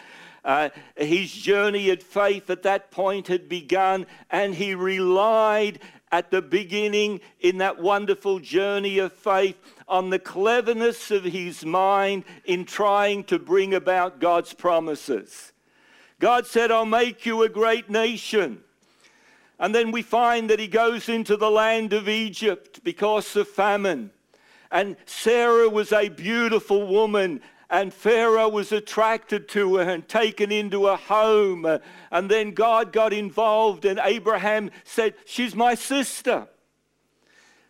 Uh, 0.44 0.68
his 0.96 1.32
journey 1.32 1.88
of 1.88 2.02
faith 2.02 2.50
at 2.50 2.64
that 2.64 2.90
point 2.90 3.28
had 3.28 3.48
begun, 3.48 4.06
and 4.30 4.54
he 4.54 4.74
relied 4.74 5.78
at 6.14 6.30
the 6.30 6.40
beginning 6.40 7.20
in 7.40 7.58
that 7.58 7.82
wonderful 7.82 8.38
journey 8.38 8.98
of 8.98 9.12
faith 9.12 9.56
on 9.88 10.10
the 10.10 10.18
cleverness 10.20 11.10
of 11.10 11.24
his 11.24 11.64
mind 11.64 12.22
in 12.44 12.64
trying 12.64 13.24
to 13.24 13.36
bring 13.36 13.74
about 13.74 14.20
God's 14.20 14.54
promises. 14.54 15.52
God 16.20 16.46
said, 16.46 16.70
I'll 16.70 16.86
make 16.86 17.26
you 17.26 17.42
a 17.42 17.48
great 17.48 17.90
nation. 17.90 18.62
And 19.58 19.74
then 19.74 19.90
we 19.90 20.02
find 20.02 20.50
that 20.50 20.60
he 20.60 20.68
goes 20.68 21.08
into 21.08 21.36
the 21.36 21.50
land 21.50 21.92
of 21.92 22.08
Egypt 22.08 22.84
because 22.84 23.34
of 23.34 23.48
famine. 23.48 24.12
and 24.70 24.96
Sarah 25.06 25.68
was 25.68 25.92
a 25.92 26.10
beautiful 26.10 26.86
woman. 26.86 27.40
And 27.70 27.92
Pharaoh 27.92 28.48
was 28.48 28.72
attracted 28.72 29.48
to 29.50 29.76
her 29.76 29.82
and 29.82 30.06
taken 30.06 30.52
into 30.52 30.86
a 30.86 30.96
home. 30.96 31.66
And 32.10 32.30
then 32.30 32.52
God 32.52 32.92
got 32.92 33.12
involved, 33.12 33.84
and 33.84 34.00
Abraham 34.02 34.70
said, 34.84 35.14
She's 35.24 35.54
my 35.54 35.74
sister. 35.74 36.48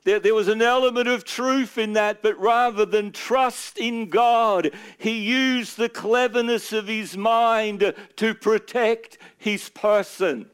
There, 0.05 0.21
there 0.21 0.35
was 0.35 0.49
an 0.49 0.61
element 0.61 1.09
of 1.09 1.25
truth 1.25 1.79
in 1.79 1.95
that, 1.95 2.23
but 2.23 2.39
rather 2.39 2.85
than 2.85 3.11
trust 3.11 3.79
in 3.79 4.11
God, 4.11 4.71
he 4.99 5.19
used 5.19 5.79
the 5.79 5.89
cleverness 5.89 6.75
of 6.75 6.89
his 6.89 7.17
mind 7.17 7.95
to 8.17 8.35
protect 8.35 9.17
his 9.39 9.71
person, 9.71 10.51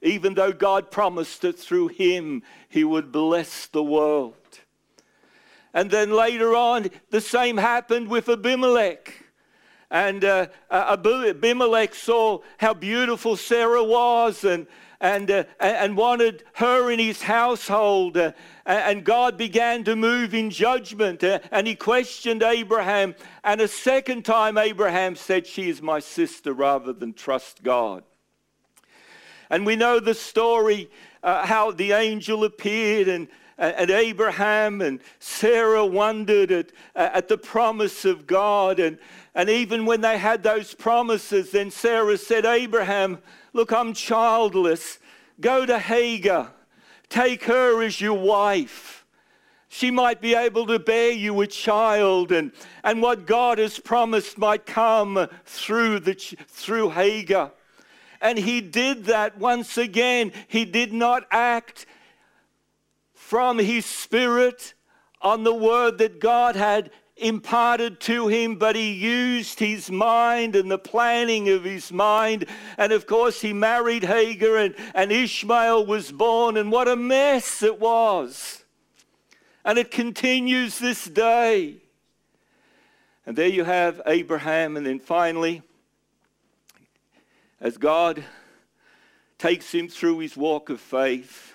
even 0.00 0.32
though 0.34 0.52
God 0.52 0.90
promised 0.90 1.42
that 1.42 1.58
through 1.58 1.88
him 1.88 2.42
he 2.70 2.82
would 2.82 3.12
bless 3.12 3.66
the 3.66 3.82
world. 3.82 4.37
And 5.74 5.90
then 5.90 6.10
later 6.10 6.54
on, 6.54 6.88
the 7.10 7.20
same 7.20 7.56
happened 7.56 8.08
with 8.08 8.28
Abimelech. 8.28 9.24
And 9.90 10.24
uh, 10.24 10.48
Abimelech 10.70 11.94
saw 11.94 12.40
how 12.58 12.74
beautiful 12.74 13.36
Sarah 13.36 13.84
was 13.84 14.44
and, 14.44 14.66
and, 15.00 15.30
uh, 15.30 15.44
and 15.60 15.96
wanted 15.96 16.44
her 16.54 16.90
in 16.90 16.98
his 16.98 17.22
household. 17.22 18.16
Uh, 18.16 18.32
and 18.66 19.04
God 19.04 19.38
began 19.38 19.84
to 19.84 19.96
move 19.96 20.34
in 20.34 20.50
judgment. 20.50 21.24
Uh, 21.24 21.38
and 21.50 21.66
he 21.66 21.74
questioned 21.74 22.42
Abraham. 22.42 23.14
And 23.44 23.60
a 23.60 23.68
second 23.68 24.24
time, 24.24 24.58
Abraham 24.58 25.16
said, 25.16 25.46
She 25.46 25.70
is 25.70 25.80
my 25.80 26.00
sister, 26.00 26.52
rather 26.52 26.92
than 26.92 27.14
trust 27.14 27.62
God. 27.62 28.02
And 29.50 29.64
we 29.64 29.76
know 29.76 30.00
the 30.00 30.14
story 30.14 30.90
uh, 31.28 31.46
how 31.46 31.70
the 31.70 31.92
angel 31.92 32.44
appeared 32.44 33.08
and 33.08 33.28
and 33.58 33.90
Abraham 33.90 34.80
and 34.80 35.00
Sarah 35.18 35.84
wondered 35.84 36.52
at, 36.52 36.72
at 36.94 37.26
the 37.26 37.36
promise 37.36 38.04
of 38.04 38.24
God. 38.24 38.78
And, 38.78 38.98
and 39.34 39.50
even 39.50 39.84
when 39.84 40.00
they 40.00 40.16
had 40.16 40.44
those 40.44 40.74
promises, 40.74 41.50
then 41.50 41.72
Sarah 41.72 42.16
said, 42.16 42.46
Abraham, 42.46 43.18
look, 43.52 43.72
I'm 43.72 43.94
childless. 43.94 45.00
Go 45.40 45.66
to 45.66 45.76
Hagar, 45.78 46.52
take 47.08 47.44
her 47.44 47.82
as 47.82 48.00
your 48.00 48.18
wife. 48.18 49.04
She 49.68 49.90
might 49.90 50.20
be 50.20 50.34
able 50.34 50.66
to 50.68 50.78
bear 50.78 51.10
you 51.10 51.40
a 51.40 51.46
child, 51.46 52.30
and, 52.32 52.52
and 52.84 53.02
what 53.02 53.26
God 53.26 53.58
has 53.58 53.78
promised 53.78 54.38
might 54.38 54.66
come 54.66 55.28
through, 55.44 55.98
the, 56.00 56.14
through 56.14 56.90
Hagar. 56.90 57.50
And 58.20 58.38
he 58.38 58.60
did 58.60 59.04
that 59.06 59.38
once 59.38 59.78
again. 59.78 60.32
He 60.48 60.64
did 60.64 60.92
not 60.92 61.26
act 61.30 61.86
from 63.14 63.58
his 63.58 63.84
spirit 63.84 64.74
on 65.20 65.44
the 65.44 65.54
word 65.54 65.98
that 65.98 66.20
God 66.20 66.56
had 66.56 66.90
imparted 67.16 68.00
to 68.00 68.28
him, 68.28 68.56
but 68.56 68.76
he 68.76 68.92
used 68.92 69.58
his 69.58 69.90
mind 69.90 70.56
and 70.56 70.70
the 70.70 70.78
planning 70.78 71.48
of 71.48 71.64
his 71.64 71.92
mind. 71.92 72.46
And 72.76 72.92
of 72.92 73.06
course, 73.06 73.40
he 73.40 73.52
married 73.52 74.04
Hagar, 74.04 74.56
and, 74.56 74.74
and 74.94 75.12
Ishmael 75.12 75.86
was 75.86 76.12
born, 76.12 76.56
and 76.56 76.70
what 76.70 76.88
a 76.88 76.96
mess 76.96 77.62
it 77.62 77.80
was. 77.80 78.64
And 79.64 79.78
it 79.78 79.90
continues 79.90 80.78
this 80.78 81.04
day. 81.04 81.82
And 83.26 83.36
there 83.36 83.48
you 83.48 83.64
have 83.64 84.00
Abraham, 84.06 84.76
and 84.76 84.86
then 84.86 85.00
finally, 85.00 85.62
as 87.60 87.76
God 87.76 88.24
takes 89.38 89.72
him 89.72 89.88
through 89.88 90.18
his 90.18 90.36
walk 90.36 90.70
of 90.70 90.80
faith, 90.80 91.54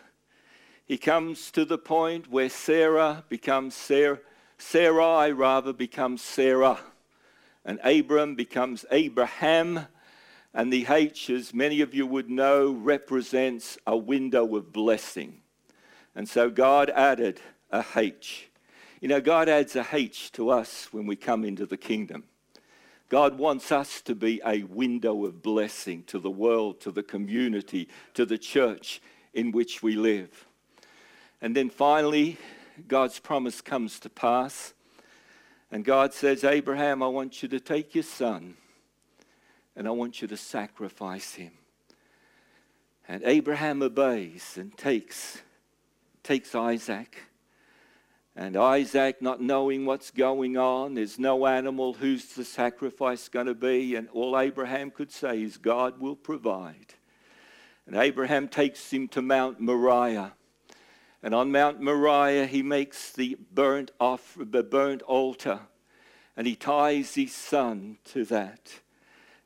he 0.86 0.98
comes 0.98 1.50
to 1.52 1.66
the 1.66 1.78
point 1.78 2.30
where 2.30 2.50
Sarah 2.50 3.24
becomes 3.30 3.74
Sarah, 3.74 4.20
Sarai 4.58 5.32
rather 5.32 5.74
becomes 5.74 6.22
Sarah, 6.22 6.80
and 7.66 7.80
Abram 7.84 8.36
becomes 8.36 8.86
Abraham. 8.92 9.88
And 10.54 10.72
the 10.72 10.86
H, 10.88 11.30
as 11.30 11.54
many 11.54 11.82
of 11.82 11.96
you 11.96 12.06
would 12.06 12.30
know, 12.30 12.72
represents 12.72 13.78
a 13.88 13.98
window 13.98 14.56
of 14.56 14.72
blessing. 14.72 15.42
And 16.16 16.30
so 16.30 16.50
God 16.50 16.92
added 16.92 17.42
a 17.72 17.84
H. 17.96 18.50
You 19.02 19.08
know, 19.08 19.20
God 19.20 19.50
adds 19.50 19.76
a 19.76 19.88
H 19.92 20.32
to 20.34 20.50
us 20.50 20.90
when 20.92 21.08
we 21.08 21.16
come 21.16 21.44
into 21.44 21.66
the 21.66 21.78
kingdom. 21.78 22.26
God 23.10 23.38
wants 23.38 23.72
us 23.72 24.02
to 24.02 24.16
be 24.16 24.42
a 24.46 24.64
window 24.64 25.26
of 25.26 25.42
blessing 25.42 26.04
to 26.08 26.20
the 26.20 26.32
world, 26.32 26.82
to 26.82 26.92
the 26.92 27.04
community, 27.04 27.88
to 28.14 28.26
the 28.26 28.38
church 28.38 29.02
in 29.34 29.52
which 29.52 29.84
we 29.84 29.96
live. 29.96 30.46
And 31.42 31.56
then 31.56 31.70
finally, 31.70 32.38
God's 32.88 33.20
promise 33.20 33.62
comes 33.62 34.00
to 34.00 34.10
pass. 34.10 34.74
And 35.72 35.84
God 35.84 36.14
says, 36.14 36.44
Abraham, 36.44 37.04
I 37.04 37.08
want 37.08 37.44
you 37.44 37.50
to 37.50 37.60
take 37.60 37.96
your 37.96 38.04
son 38.04 38.56
and 39.76 39.88
I 39.88 39.92
want 39.92 40.22
you 40.22 40.28
to 40.28 40.38
sacrifice 40.38 41.34
him. 41.34 41.52
And 43.08 43.24
Abraham 43.26 43.82
obeys 43.82 44.58
and 44.58 44.76
takes, 44.78 45.42
takes 46.24 46.56
Isaac. 46.56 47.18
And 48.36 48.58
Isaac, 48.58 49.22
not 49.22 49.42
knowing 49.42 49.86
what's 49.86 50.10
going 50.10 50.58
on, 50.58 50.96
there's 50.96 51.20
no 51.20 51.46
animal, 51.46 51.94
who's 51.94 52.26
the 52.34 52.44
sacrifice 52.44 53.30
going 53.30 53.46
to 53.46 53.54
be? 53.54 53.96
And 53.96 54.10
all 54.10 54.38
Abraham 54.38 54.90
could 54.90 55.12
say 55.12 55.44
is, 55.44 55.58
God 55.58 56.00
will 56.00 56.16
provide. 56.16 56.96
And 57.86 57.96
Abraham 57.96 58.48
takes 58.48 58.92
him 58.92 59.08
to 59.10 59.22
Mount 59.22 59.60
Moriah. 59.60 60.34
And 61.22 61.36
on 61.36 61.52
Mount 61.52 61.80
Moriah, 61.80 62.48
he 62.48 62.64
makes 62.64 63.12
the 63.12 63.38
burnt, 63.54 63.92
the 64.00 64.64
burnt 64.64 65.04
altar 65.04 65.60
and 66.36 66.48
he 66.48 66.56
ties 66.56 67.16
his 67.16 67.34
son 67.34 67.98
to 68.06 68.26
that. 68.26 68.80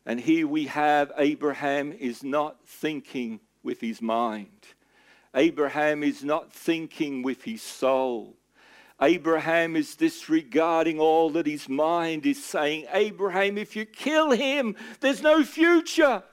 And 0.06 0.19
here 0.21 0.47
we 0.47 0.67
have 0.67 1.12
Abraham 1.17 1.91
is 1.91 2.23
not 2.23 2.65
thinking 2.65 3.41
with 3.62 3.82
his 3.82 4.02
mind. 4.02 4.67
Abraham 5.36 6.02
is 6.02 6.23
not 6.23 6.54
thinking 6.54 7.23
with 7.23 7.43
his 7.43 7.62
soul. 7.62 8.37
Abraham 9.01 9.75
is 9.75 9.95
disregarding 9.95 10.99
all 10.99 11.29
that 11.31 11.45
his 11.45 11.69
mind 11.69 12.25
is 12.25 12.43
saying. 12.43 12.86
Abraham, 12.91 13.57
if 13.57 13.75
you 13.75 13.86
kill 13.86 14.31
him, 14.31 14.75
there's 15.01 15.21
no 15.21 15.43
future. 15.43 16.23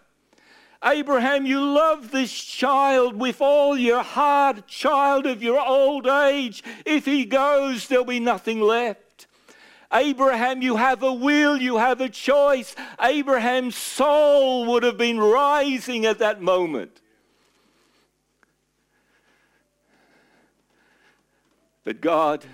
Abraham, 0.83 1.46
you 1.46 1.61
love 1.61 2.11
this 2.11 2.33
child 2.33 3.16
with 3.16 3.40
all 3.40 3.77
your 3.77 4.03
heart, 4.03 4.66
child 4.66 5.27
of 5.27 5.42
your 5.42 5.61
old 5.61 6.07
age. 6.07 6.62
If 6.85 7.05
he 7.05 7.24
goes, 7.24 7.88
there'll 7.88 8.05
be 8.05 8.20
nothing 8.20 8.61
left. 8.61 9.27
Abraham, 9.92 10.61
you 10.61 10.77
have 10.77 11.03
a 11.03 11.12
will, 11.12 11.57
you 11.57 11.77
have 11.77 12.00
a 12.00 12.09
choice. 12.09 12.74
Abraham's 13.00 13.77
soul 13.77 14.66
would 14.66 14.83
have 14.83 14.98
been 14.98 15.18
rising 15.18 16.05
at 16.05 16.18
that 16.18 16.42
moment. 16.42 17.00
But 21.85 22.01
God 22.01 22.44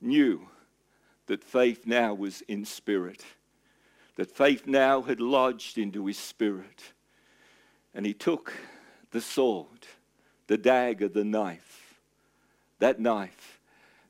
knew 0.00 0.48
that 1.26 1.44
faith 1.44 1.86
now 1.86 2.14
was 2.14 2.42
in 2.42 2.64
spirit, 2.64 3.24
that 4.16 4.30
faith 4.30 4.66
now 4.66 5.02
had 5.02 5.20
lodged 5.20 5.78
into 5.78 6.06
his 6.06 6.18
spirit. 6.18 6.92
And 7.94 8.04
he 8.04 8.14
took 8.14 8.52
the 9.12 9.20
sword, 9.20 9.86
the 10.46 10.58
dagger, 10.58 11.08
the 11.08 11.24
knife, 11.24 12.00
that 12.80 13.00
knife, 13.00 13.60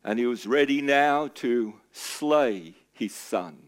and 0.05 0.18
he 0.18 0.27
was 0.27 0.47
ready 0.47 0.81
now 0.81 1.29
to 1.35 1.75
slay 1.92 2.75
his 2.92 3.14
son. 3.14 3.59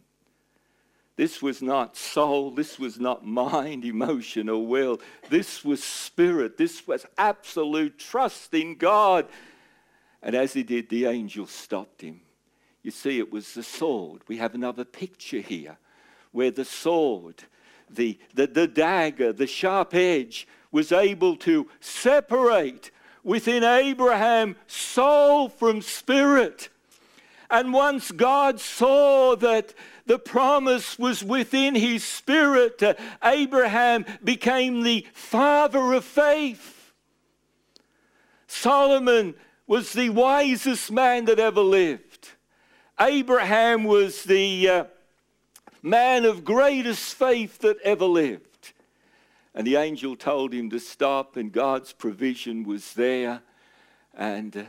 This 1.17 1.43
was 1.43 1.61
not 1.61 1.97
soul, 1.99 2.51
this 2.51 2.79
was 2.79 2.99
not 2.99 3.27
mind, 3.27 3.85
emotion, 3.85 4.49
or 4.49 4.67
will. 4.67 5.01
This 5.29 5.63
was 5.63 5.85
spirit, 5.85 6.57
this 6.57 6.87
was 6.87 7.05
absolute 7.19 7.99
trust 7.99 8.55
in 8.55 8.77
God. 8.77 9.27
And 10.23 10.35
as 10.35 10.53
he 10.53 10.63
did, 10.63 10.89
the 10.89 11.07
angel 11.07 11.47
stopped 11.47 12.03
him. 12.03 12.21
You 12.83 12.91
see, 12.91 13.19
it 13.19 13.33
was 13.33 13.55
the 13.55 13.63
sword. 13.63 14.23
We 14.29 14.39
have 14.39 14.55
another 14.55 14.85
picture 14.85 15.41
here 15.41 15.79
where 16.33 16.51
the 16.51 16.65
sword 16.65 17.45
the, 17.95 18.19
the, 18.35 18.47
the 18.47 18.67
dagger, 18.67 19.33
the 19.33 19.47
sharp 19.47 19.95
edge, 19.95 20.47
was 20.71 20.93
able 20.93 21.37
to 21.37 21.69
separate 21.81 22.91
within 23.23 23.65
Abraham 23.65 24.57
soul 24.67 25.49
from 25.49 25.83
spirit. 25.83 26.69
And 27.51 27.73
once 27.73 28.13
God 28.13 28.61
saw 28.61 29.35
that 29.37 29.75
the 30.07 30.19
promise 30.19 30.99
was 30.99 31.25
within 31.25 31.75
his 31.75 32.05
spirit, 32.05 32.83
uh, 32.83 32.95
Abraham 33.25 34.07
became 34.23 34.83
the 34.83 35.07
father 35.13 35.93
of 35.93 36.05
faith. 36.05 36.93
Solomon 38.47 39.35
was 39.71 39.93
the 39.93 40.11
wisest 40.11 40.91
man 40.91 41.27
that 41.27 41.39
ever 41.39 41.61
lived. 41.61 42.31
Abraham 43.01 43.85
was 43.85 44.25
the 44.25 44.69
uh, 44.69 44.85
man 45.81 46.25
of 46.25 46.45
greatest 46.45 47.15
faith 47.15 47.61
that 47.61 47.77
ever 47.85 48.05
lived. 48.05 48.73
And 49.55 49.65
the 49.65 49.77
angel 49.77 50.17
told 50.17 50.53
him 50.53 50.71
to 50.71 50.81
stop, 50.81 51.37
and 51.37 51.53
God's 51.53 51.93
provision 51.93 52.65
was 52.65 52.95
there. 52.95 53.43
And, 54.13 54.57
uh, 54.57 54.65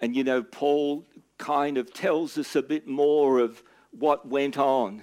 and 0.00 0.16
you 0.16 0.24
know, 0.24 0.42
Paul 0.42 1.04
kind 1.38 1.78
of 1.78 1.94
tells 1.94 2.36
us 2.36 2.56
a 2.56 2.62
bit 2.62 2.88
more 2.88 3.38
of 3.38 3.62
what 3.92 4.26
went 4.26 4.58
on 4.58 5.02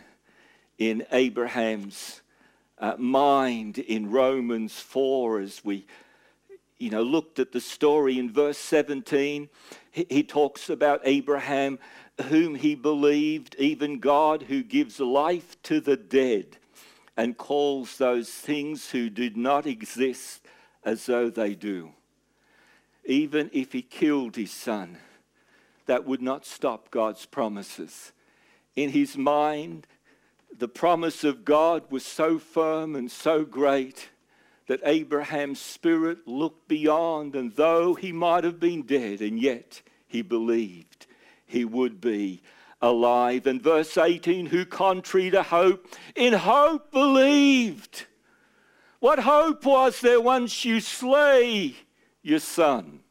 in 0.77 1.05
Abraham's 1.13 2.19
uh, 2.77 2.95
mind 2.97 3.77
in 3.77 4.12
Romans 4.12 4.77
4 4.81 5.39
as 5.39 5.63
we 5.63 5.86
you 6.84 6.89
know 6.89 7.02
looked 7.02 7.39
at 7.39 7.54
the 7.54 7.62
story 7.62 8.19
in 8.19 8.30
verse 8.30 8.58
17 8.58 9.48
he, 9.91 10.24
talks 10.24 10.69
about 10.69 11.00
Abraham 11.06 11.80
whom 12.24 12.56
he 12.56 12.76
believed 12.76 13.56
even 13.58 14.00
God 14.00 14.43
who 14.43 14.63
gives 14.63 15.00
life 15.00 15.56
to 15.63 15.80
the 15.80 15.96
dead 15.96 16.58
and 17.15 17.38
calls 17.38 17.98
those 17.98 18.30
things 18.30 18.89
who 18.89 19.10
did 19.10 19.38
not 19.38 19.65
exist 19.65 20.46
as 20.84 21.06
though 21.06 21.30
they 21.30 21.54
do. 21.54 21.91
Even 23.06 23.50
if 23.54 23.72
he 23.72 23.82
killed 23.82 24.36
his 24.36 24.52
son 24.52 24.98
that 25.86 26.06
would 26.06 26.22
not 26.22 26.46
stop 26.46 26.91
God's 26.91 27.26
promises. 27.26 28.12
In 28.76 28.89
his 28.89 29.15
mind 29.15 29.88
the 30.56 30.67
promise 30.67 31.24
of 31.24 31.46
God 31.46 31.84
was 31.89 32.06
so 32.06 32.38
firm 32.38 32.93
and 32.93 33.10
so 33.10 33.46
great 33.46 34.10
that 34.67 34.82
Abraham's 34.84 35.60
spirit 35.60 36.28
looked 36.28 36.67
beyond, 36.67 37.36
and 37.36 37.54
though 37.56 37.93
he 37.93 38.12
might 38.12 38.43
have 38.43 38.60
been 38.60 38.84
dead, 38.84 39.21
and 39.21 39.39
yet 39.39 39.82
he 40.08 40.21
believed 40.21 41.06
he 41.45 41.65
would 41.65 41.99
be 41.99 42.41
alive. 42.82 43.45
And 43.45 43.62
verse 43.62 43.97
18, 43.97 44.47
who 44.47 44.65
contrary 44.65 45.30
to 45.32 45.43
hope, 45.43 45.88
in 46.15 46.34
hope 46.34 46.91
believed. 46.91 48.06
What 48.99 49.19
hope 49.19 49.65
was 49.65 49.99
there 49.99 50.21
once 50.21 50.63
you 50.63 50.80
slay 50.80 51.76
your 52.21 52.39
son? 52.39 53.02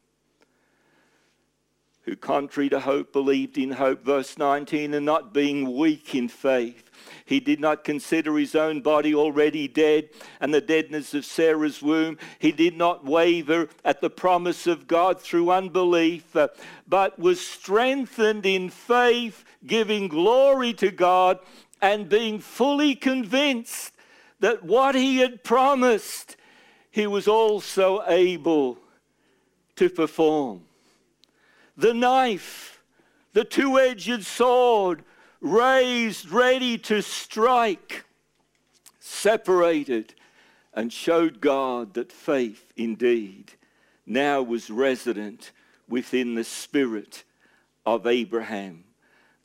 Who 2.01 2.15
contrary 2.15 2.69
to 2.69 2.79
hope 2.79 3.13
believed 3.13 3.57
in 3.57 3.71
hope, 3.71 4.03
verse 4.03 4.37
19, 4.37 4.93
and 4.93 5.05
not 5.05 5.33
being 5.33 5.77
weak 5.77 6.15
in 6.15 6.27
faith 6.27 6.82
he 7.25 7.39
did 7.39 7.59
not 7.59 7.83
consider 7.83 8.37
his 8.37 8.55
own 8.55 8.81
body 8.81 9.15
already 9.15 9.67
dead 9.67 10.09
and 10.39 10.53
the 10.53 10.61
deadness 10.61 11.13
of 11.13 11.25
Sarah's 11.25 11.81
womb. 11.81 12.17
He 12.39 12.51
did 12.51 12.77
not 12.77 13.05
waver 13.05 13.69
at 13.85 14.01
the 14.01 14.09
promise 14.09 14.67
of 14.67 14.87
God 14.87 15.21
through 15.21 15.51
unbelief, 15.51 16.35
uh, 16.35 16.49
but 16.87 17.17
was 17.17 17.39
strengthened 17.39 18.45
in 18.45 18.69
faith, 18.69 19.45
giving 19.65 20.07
glory 20.07 20.73
to 20.73 20.91
God 20.91 21.39
and 21.81 22.09
being 22.09 22.39
fully 22.39 22.95
convinced 22.95 23.93
that 24.39 24.63
what 24.63 24.95
he 24.95 25.17
had 25.17 25.43
promised, 25.43 26.35
he 26.91 27.07
was 27.07 27.27
also 27.27 28.03
able 28.07 28.77
to 29.75 29.89
perform. 29.89 30.63
The 31.77 31.93
knife, 31.93 32.81
the 33.33 33.45
two 33.45 33.79
edged 33.79 34.25
sword, 34.25 35.03
raised, 35.43 36.31
ready 36.31 36.77
to 36.77 37.01
strike, 37.01 38.05
separated, 38.99 40.15
and 40.73 40.91
showed 40.91 41.41
God 41.41 41.93
that 41.93 42.11
faith 42.11 42.71
indeed 42.75 43.51
now 44.05 44.41
was 44.41 44.69
resident 44.69 45.51
within 45.87 46.33
the 46.33 46.43
spirit 46.43 47.23
of 47.85 48.07
Abraham. 48.07 48.85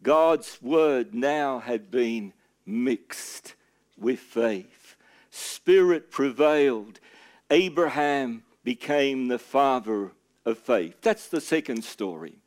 God's 0.03 0.63
word 0.63 1.15
now 1.15 1.59
had 1.59 1.91
been 1.91 2.33
mixed 2.65 3.55
with 3.99 4.21
faith. 4.21 4.97
Spirit 5.31 6.11
prevailed. 6.11 7.01
Abraham 7.51 8.45
became 8.63 9.27
the 9.27 9.39
father 9.39 10.13
of 10.45 10.59
faith. 10.59 10.95
That's 11.03 11.27
the 11.27 11.41
second 11.41 11.83
story. 11.83 12.39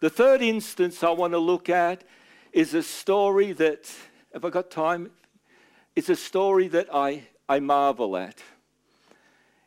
The 0.00 0.10
third 0.10 0.42
instance 0.42 1.02
I 1.02 1.10
want 1.10 1.32
to 1.32 1.38
look 1.38 1.68
at 1.68 2.04
is 2.58 2.74
a 2.74 2.82
story 2.82 3.52
that, 3.52 3.88
have 4.32 4.44
I 4.44 4.50
got 4.50 4.68
time? 4.68 5.12
It's 5.94 6.08
a 6.08 6.16
story 6.16 6.66
that 6.66 6.92
I, 6.92 7.22
I 7.48 7.60
marvel 7.60 8.16
at. 8.16 8.42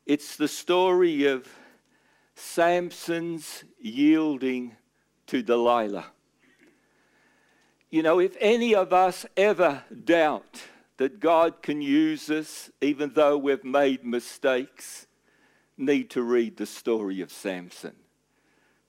It's 0.06 0.36
the 0.36 0.50
story 0.50 1.24
of 1.24 1.48
Samson's 2.36 3.64
yielding 3.80 4.76
to 5.28 5.42
Delilah. 5.42 6.08
You 7.90 8.04
know, 8.04 8.20
if 8.20 8.36
any 8.42 8.76
of 8.76 8.92
us 8.92 9.26
ever 9.38 9.84
doubt 10.04 10.62
that 10.98 11.22
God 11.22 11.62
can 11.62 11.82
use 11.82 12.30
us, 12.30 12.70
even 12.82 13.14
though 13.14 13.38
we've 13.38 13.64
made 13.64 14.04
mistakes, 14.04 15.08
need 15.78 16.10
to 16.10 16.22
read 16.22 16.58
the 16.58 16.66
story 16.66 17.22
of 17.22 17.32
Samson 17.32 18.01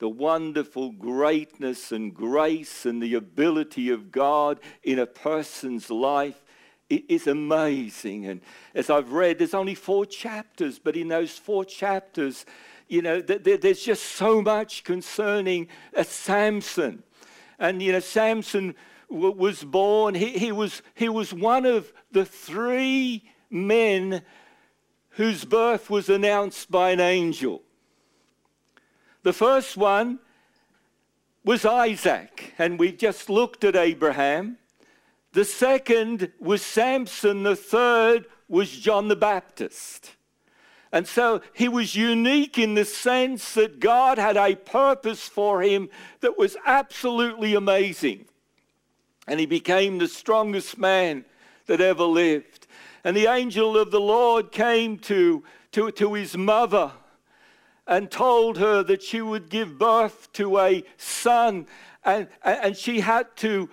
the 0.03 0.09
wonderful 0.09 0.91
greatness 0.91 1.93
and 1.93 2.13
grace 2.13 2.85
and 2.85 3.01
the 3.01 3.15
ability 3.15 3.89
of 3.89 4.11
God 4.11 4.59
in 4.83 4.99
a 4.99 5.07
person's 5.07 5.91
life 5.91 6.43
it 6.91 7.05
is 7.09 7.29
amazing. 7.29 8.27
And 8.27 8.41
as 8.75 8.91
I've 8.91 9.13
read, 9.13 9.39
there's 9.39 9.55
only 9.55 9.77
four 9.77 10.05
chapters, 10.05 10.81
but 10.81 10.97
in 10.97 11.07
those 11.07 11.39
four 11.39 11.65
chapters, 11.65 12.45
you 12.89 13.01
know, 13.01 13.21
there's 13.21 13.81
just 13.81 14.03
so 14.03 14.43
much 14.43 14.83
concerning 14.83 15.69
uh, 15.97 16.03
Samson. 16.03 17.05
And, 17.61 17.81
you 17.81 17.93
know, 17.93 18.01
Samson 18.01 18.75
was 19.09 19.63
born, 19.63 20.17
he, 20.17 20.31
he, 20.37 20.51
was, 20.51 20.83
he 20.97 21.09
was 21.09 21.33
one 21.33 21.65
of 21.65 21.93
the 22.11 22.25
three 22.25 23.31
men 23.49 24.23
whose 25.11 25.45
birth 25.45 25.89
was 25.89 26.09
announced 26.09 26.73
by 26.73 26.91
an 26.91 27.01
angel. 27.01 27.63
The 29.23 29.33
first 29.33 29.77
one 29.77 30.19
was 31.45 31.65
Isaac, 31.65 32.55
and 32.59 32.79
we 32.79 32.93
just 32.93 33.31
looked 33.31 33.65
at 33.65 33.77
Abraham. 33.77 34.59
The 35.33 35.45
second 35.45 36.33
was 36.41 36.63
Samson. 36.63 37.43
The 37.43 37.57
third 37.57 38.27
was 38.49 38.71
John 38.71 39.09
the 39.09 39.17
Baptist. 39.17 40.13
And 40.93 41.09
so 41.09 41.41
he 41.55 41.69
was 41.69 41.97
unique 41.97 42.59
in 42.59 42.75
the 42.75 42.85
sense 42.85 43.55
that 43.55 43.81
God 43.81 44.19
had 44.19 44.37
a 44.37 44.55
purpose 44.55 45.27
for 45.27 45.63
him 45.63 45.89
that 46.21 46.37
was 46.37 46.57
absolutely 46.67 47.55
amazing. 47.55 48.27
And 49.27 49.41
he 49.41 49.47
became 49.47 49.99
the 49.99 50.09
strongest 50.09 50.77
man 50.77 51.25
that 51.67 51.81
ever 51.81 52.05
lived. 52.05 52.67
And 53.05 53.17
the 53.17 53.27
angel 53.27 53.79
of 53.79 53.91
the 53.91 54.01
Lord 54.01 54.53
came 54.53 54.99
to, 54.99 55.43
to, 55.73 55.91
to 55.93 56.13
his 56.13 56.37
mother 56.37 56.93
and 57.87 58.11
told 58.11 58.59
her 58.59 58.83
that 58.83 59.03
she 59.03 59.21
would 59.21 59.49
give 59.49 59.79
birth 59.79 60.33
to 60.35 60.59
a 60.59 60.85
son, 60.97 61.67
and, 62.05 62.29
and 62.45 62.77
she 62.77 63.01
had 63.01 63.35
to 63.37 63.69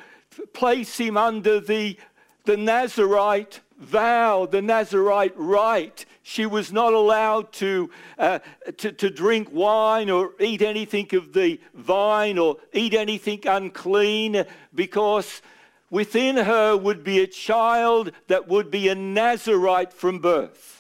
place 0.54 0.98
him 0.98 1.18
under 1.18 1.60
the, 1.60 1.98
the 2.46 2.58
Nazarite 2.58 3.62
vow, 3.80 4.46
the 4.46 4.62
Nazarite 4.62 5.34
rite. 5.36 6.06
She 6.24 6.46
was 6.46 6.72
not 6.72 6.94
allowed 6.94 7.52
to, 7.54 7.90
uh, 8.18 8.40
to, 8.78 8.92
to 8.92 9.10
drink 9.10 9.50
wine 9.52 10.10
or 10.10 10.34
eat 10.40 10.62
anything 10.62 11.08
of 11.14 11.34
the 11.34 11.60
vine 11.74 12.38
or 12.38 12.58
eat 12.74 12.94
anything 12.94 13.42
unclean 13.46 14.46
because 14.76 15.42
within 15.90 16.38
her 16.38 16.78
would 16.78 17.04
be 17.04 17.20
a 17.20 17.28
child 17.28 18.12
that 18.28 18.48
would 18.48 18.70
be 18.70 18.90
a 18.90 18.96
Nazarite 18.96 19.94
from 19.94 20.20
birth. 20.20 20.79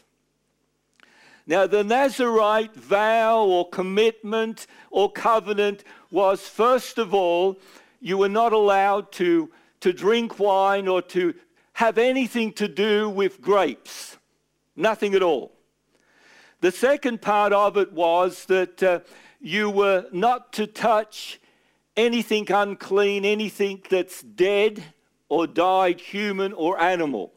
Now, 1.49 1.65
the 1.65 1.83
Nazarite 1.83 2.75
vow 2.75 3.43
or 3.43 3.67
commitment 3.67 4.67
or 4.91 5.12
covenant 5.12 5.83
was, 6.12 6.47
first 6.47 6.99
of 6.99 7.12
all, 7.12 7.57
you 7.99 8.19
were 8.19 8.29
not 8.29 8.53
allowed 8.53 9.12
to, 9.13 9.49
to 9.79 9.91
drink 9.91 10.38
wine 10.38 10.88
or 10.88 11.01
to 11.01 11.33
have 11.73 11.97
anything 11.97 12.53
to 12.53 12.67
do 12.67 13.09
with 13.09 13.41
grapes. 13.41 14.17
Nothing 14.75 15.15
at 15.15 15.23
all. 15.23 15.51
The 16.62 16.71
second 16.71 17.19
part 17.19 17.51
of 17.51 17.77
it 17.77 17.93
was 17.93 18.45
that 18.45 18.83
uh, 18.83 18.99
you 19.41 19.71
were 19.71 20.05
not 20.12 20.53
to 20.53 20.67
touch 20.67 21.39
anything 21.97 22.45
unclean, 22.51 23.25
anything 23.25 23.81
that's 23.89 24.21
dead 24.21 24.83
or 25.29 25.47
died, 25.47 25.99
human 25.99 26.53
or 26.53 26.79
animal. 26.79 27.33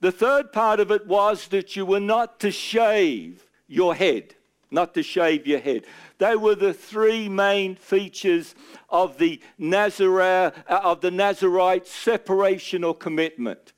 The 0.00 0.12
third 0.12 0.52
part 0.52 0.80
of 0.80 0.90
it 0.90 1.06
was 1.06 1.48
that 1.48 1.74
you 1.74 1.86
were 1.86 2.00
not 2.00 2.38
to 2.40 2.50
shave 2.50 3.46
your 3.66 3.94
head, 3.94 4.34
not 4.70 4.94
to 4.94 5.02
shave 5.02 5.46
your 5.46 5.60
head. 5.60 5.84
They 6.18 6.36
were 6.36 6.54
the 6.54 6.74
three 6.74 7.28
main 7.28 7.76
features 7.76 8.54
of 8.90 9.18
the 9.18 9.40
Nazarite, 9.58 10.54
uh, 10.68 10.80
of 10.82 11.00
the 11.00 11.10
Nazarite 11.10 11.86
separation 11.86 12.84
or 12.84 12.94
commitment. 12.94 13.72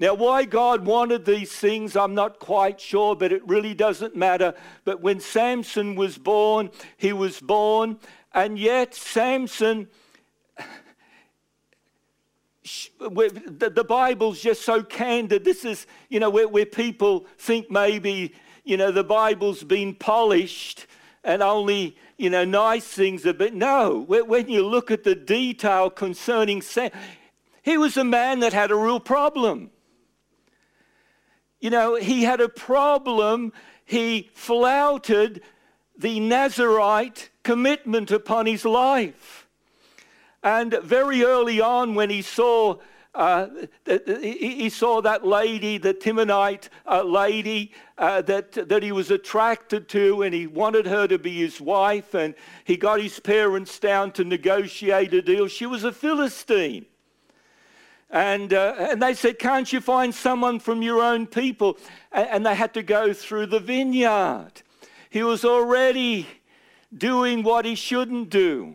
Now, 0.00 0.14
why 0.14 0.44
God 0.44 0.84
wanted 0.84 1.24
these 1.24 1.52
things, 1.52 1.96
I'm 1.96 2.14
not 2.14 2.40
quite 2.40 2.80
sure, 2.80 3.14
but 3.14 3.32
it 3.32 3.46
really 3.46 3.74
doesn't 3.74 4.16
matter. 4.16 4.54
But 4.84 5.00
when 5.00 5.20
Samson 5.20 5.94
was 5.94 6.18
born, 6.18 6.70
he 6.96 7.12
was 7.12 7.40
born, 7.40 7.98
and 8.32 8.58
yet 8.58 8.94
Samson 8.94 9.88
the, 12.64 13.72
the 13.74 13.84
Bible's 13.84 14.40
just 14.40 14.62
so 14.62 14.82
candid. 14.82 15.44
This 15.44 15.64
is, 15.64 15.86
you 16.08 16.18
know, 16.18 16.30
where, 16.30 16.48
where 16.48 16.66
people 16.66 17.26
think 17.38 17.70
maybe, 17.70 18.34
you 18.64 18.76
know, 18.76 18.90
the 18.90 19.04
Bible's 19.04 19.62
been 19.62 19.94
polished 19.94 20.86
and 21.22 21.42
only, 21.42 21.96
you 22.16 22.30
know, 22.30 22.44
nice 22.44 22.86
things. 22.86 23.26
Are. 23.26 23.34
But 23.34 23.54
no, 23.54 24.04
when 24.08 24.48
you 24.48 24.66
look 24.66 24.90
at 24.90 25.04
the 25.04 25.14
detail 25.14 25.90
concerning 25.90 26.62
Sam, 26.62 26.90
he 27.62 27.76
was 27.76 27.96
a 27.96 28.04
man 28.04 28.40
that 28.40 28.52
had 28.52 28.70
a 28.70 28.76
real 28.76 29.00
problem. 29.00 29.70
You 31.60 31.70
know, 31.70 31.96
he 31.96 32.24
had 32.24 32.40
a 32.40 32.48
problem. 32.48 33.52
He 33.84 34.30
flouted 34.34 35.42
the 35.96 36.20
Nazarite 36.20 37.30
commitment 37.42 38.10
upon 38.10 38.46
his 38.46 38.64
life. 38.64 39.43
And 40.44 40.78
very 40.82 41.24
early 41.24 41.60
on, 41.60 41.94
when 41.94 42.10
he 42.10 42.22
saw 42.22 42.76
uh, 43.14 43.46
he 43.86 44.68
saw 44.68 45.00
that 45.00 45.24
lady, 45.24 45.78
the 45.78 45.94
Timnite 45.94 46.68
uh, 46.84 47.04
lady, 47.04 47.72
uh, 47.96 48.22
that, 48.22 48.68
that 48.68 48.82
he 48.82 48.90
was 48.90 49.12
attracted 49.12 49.88
to, 49.90 50.22
and 50.22 50.34
he 50.34 50.48
wanted 50.48 50.86
her 50.86 51.06
to 51.06 51.16
be 51.16 51.36
his 51.36 51.60
wife. 51.60 52.14
And 52.14 52.34
he 52.64 52.76
got 52.76 53.00
his 53.00 53.20
parents 53.20 53.78
down 53.78 54.10
to 54.12 54.24
negotiate 54.24 55.14
a 55.14 55.22
deal. 55.22 55.46
She 55.46 55.64
was 55.64 55.84
a 55.84 55.92
Philistine. 55.92 56.86
And, 58.10 58.52
uh, 58.52 58.74
and 58.78 59.00
they 59.00 59.14
said, 59.14 59.38
Can't 59.38 59.72
you 59.72 59.80
find 59.80 60.12
someone 60.12 60.58
from 60.58 60.82
your 60.82 61.00
own 61.00 61.28
people? 61.28 61.78
And, 62.10 62.28
and 62.28 62.46
they 62.46 62.56
had 62.56 62.74
to 62.74 62.82
go 62.82 63.12
through 63.12 63.46
the 63.46 63.60
vineyard. 63.60 64.62
He 65.08 65.22
was 65.22 65.44
already 65.44 66.26
doing 66.96 67.44
what 67.44 67.64
he 67.64 67.76
shouldn't 67.76 68.28
do. 68.28 68.74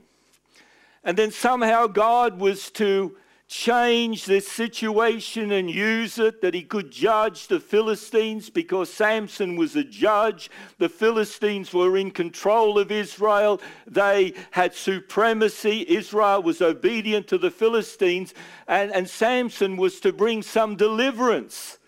And 1.10 1.18
then 1.18 1.32
somehow 1.32 1.88
God 1.88 2.40
was 2.40 2.70
to 2.74 3.18
change 3.48 4.26
this 4.26 4.48
situation 4.48 5.52
and 5.52 5.68
use 5.68 6.20
it 6.20 6.40
that 6.44 6.54
he 6.54 6.62
could 6.62 6.92
judge 6.92 7.48
the 7.48 7.60
Philistines 7.60 8.52
because 8.52 8.94
Samson 8.94 9.56
was 9.56 9.76
a 9.76 9.84
judge. 9.84 10.52
The 10.78 10.88
Philistines 10.88 11.74
were 11.74 11.98
in 11.98 12.12
control 12.12 12.78
of 12.78 12.92
Israel, 12.92 13.60
they 13.88 14.36
had 14.52 14.76
supremacy. 14.76 15.84
Israel 15.90 16.44
was 16.44 16.62
obedient 16.62 17.28
to 17.30 17.40
the 17.40 17.50
Philistines, 17.50 18.36
and, 18.68 18.94
and 18.94 19.10
Samson 19.10 19.78
was 19.78 20.00
to 20.02 20.14
bring 20.14 20.44
some 20.44 20.76
deliverance 20.76 21.80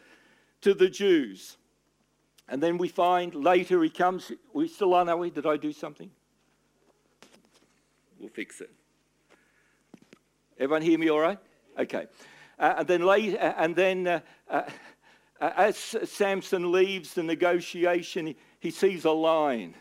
to 0.61 0.73
the 0.73 0.89
Jews. 0.89 1.57
And 2.49 2.59
then 2.63 2.79
we 2.79 2.87
find 2.87 3.35
later 3.35 3.83
he 3.83 3.91
comes. 3.91 4.31
We 4.51 4.67
still 4.67 4.95
on, 4.95 5.09
are 5.09 5.17
we? 5.17 5.29
Did 5.29 5.45
I 5.45 5.57
do 5.57 5.71
something? 5.71 6.09
We'll 8.17 8.29
fix 8.29 8.61
it. 8.61 8.71
Everyone 10.61 10.83
hear 10.83 10.99
me 10.99 11.09
all 11.09 11.19
right? 11.19 11.39
Okay. 11.79 12.05
Uh, 12.59 12.75
and 12.77 12.87
then, 12.87 13.01
late, 13.01 13.35
uh, 13.35 13.53
and 13.57 13.75
then 13.75 14.05
uh, 14.05 14.19
uh, 14.47 14.61
uh, 15.41 15.51
as 15.57 15.75
Samson 15.75 16.71
leaves 16.71 17.15
the 17.15 17.23
negotiation, 17.23 18.35
he, 18.59 18.69
sees 18.69 19.03
a 19.05 19.11
lion. 19.11 19.73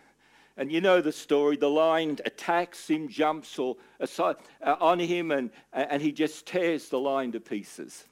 And 0.56 0.72
you 0.72 0.80
know 0.80 1.02
the 1.02 1.12
story. 1.12 1.58
The 1.58 1.68
lion 1.68 2.16
attacks 2.24 2.88
him, 2.88 3.08
jumps 3.08 3.58
or, 3.58 3.76
aside, 3.98 4.36
on 4.62 4.98
him, 4.98 5.32
and, 5.32 5.50
and 5.74 6.00
he 6.00 6.12
just 6.12 6.46
tears 6.46 6.88
the 6.88 6.98
lion 6.98 7.32
to 7.32 7.40
pieces. 7.40 8.06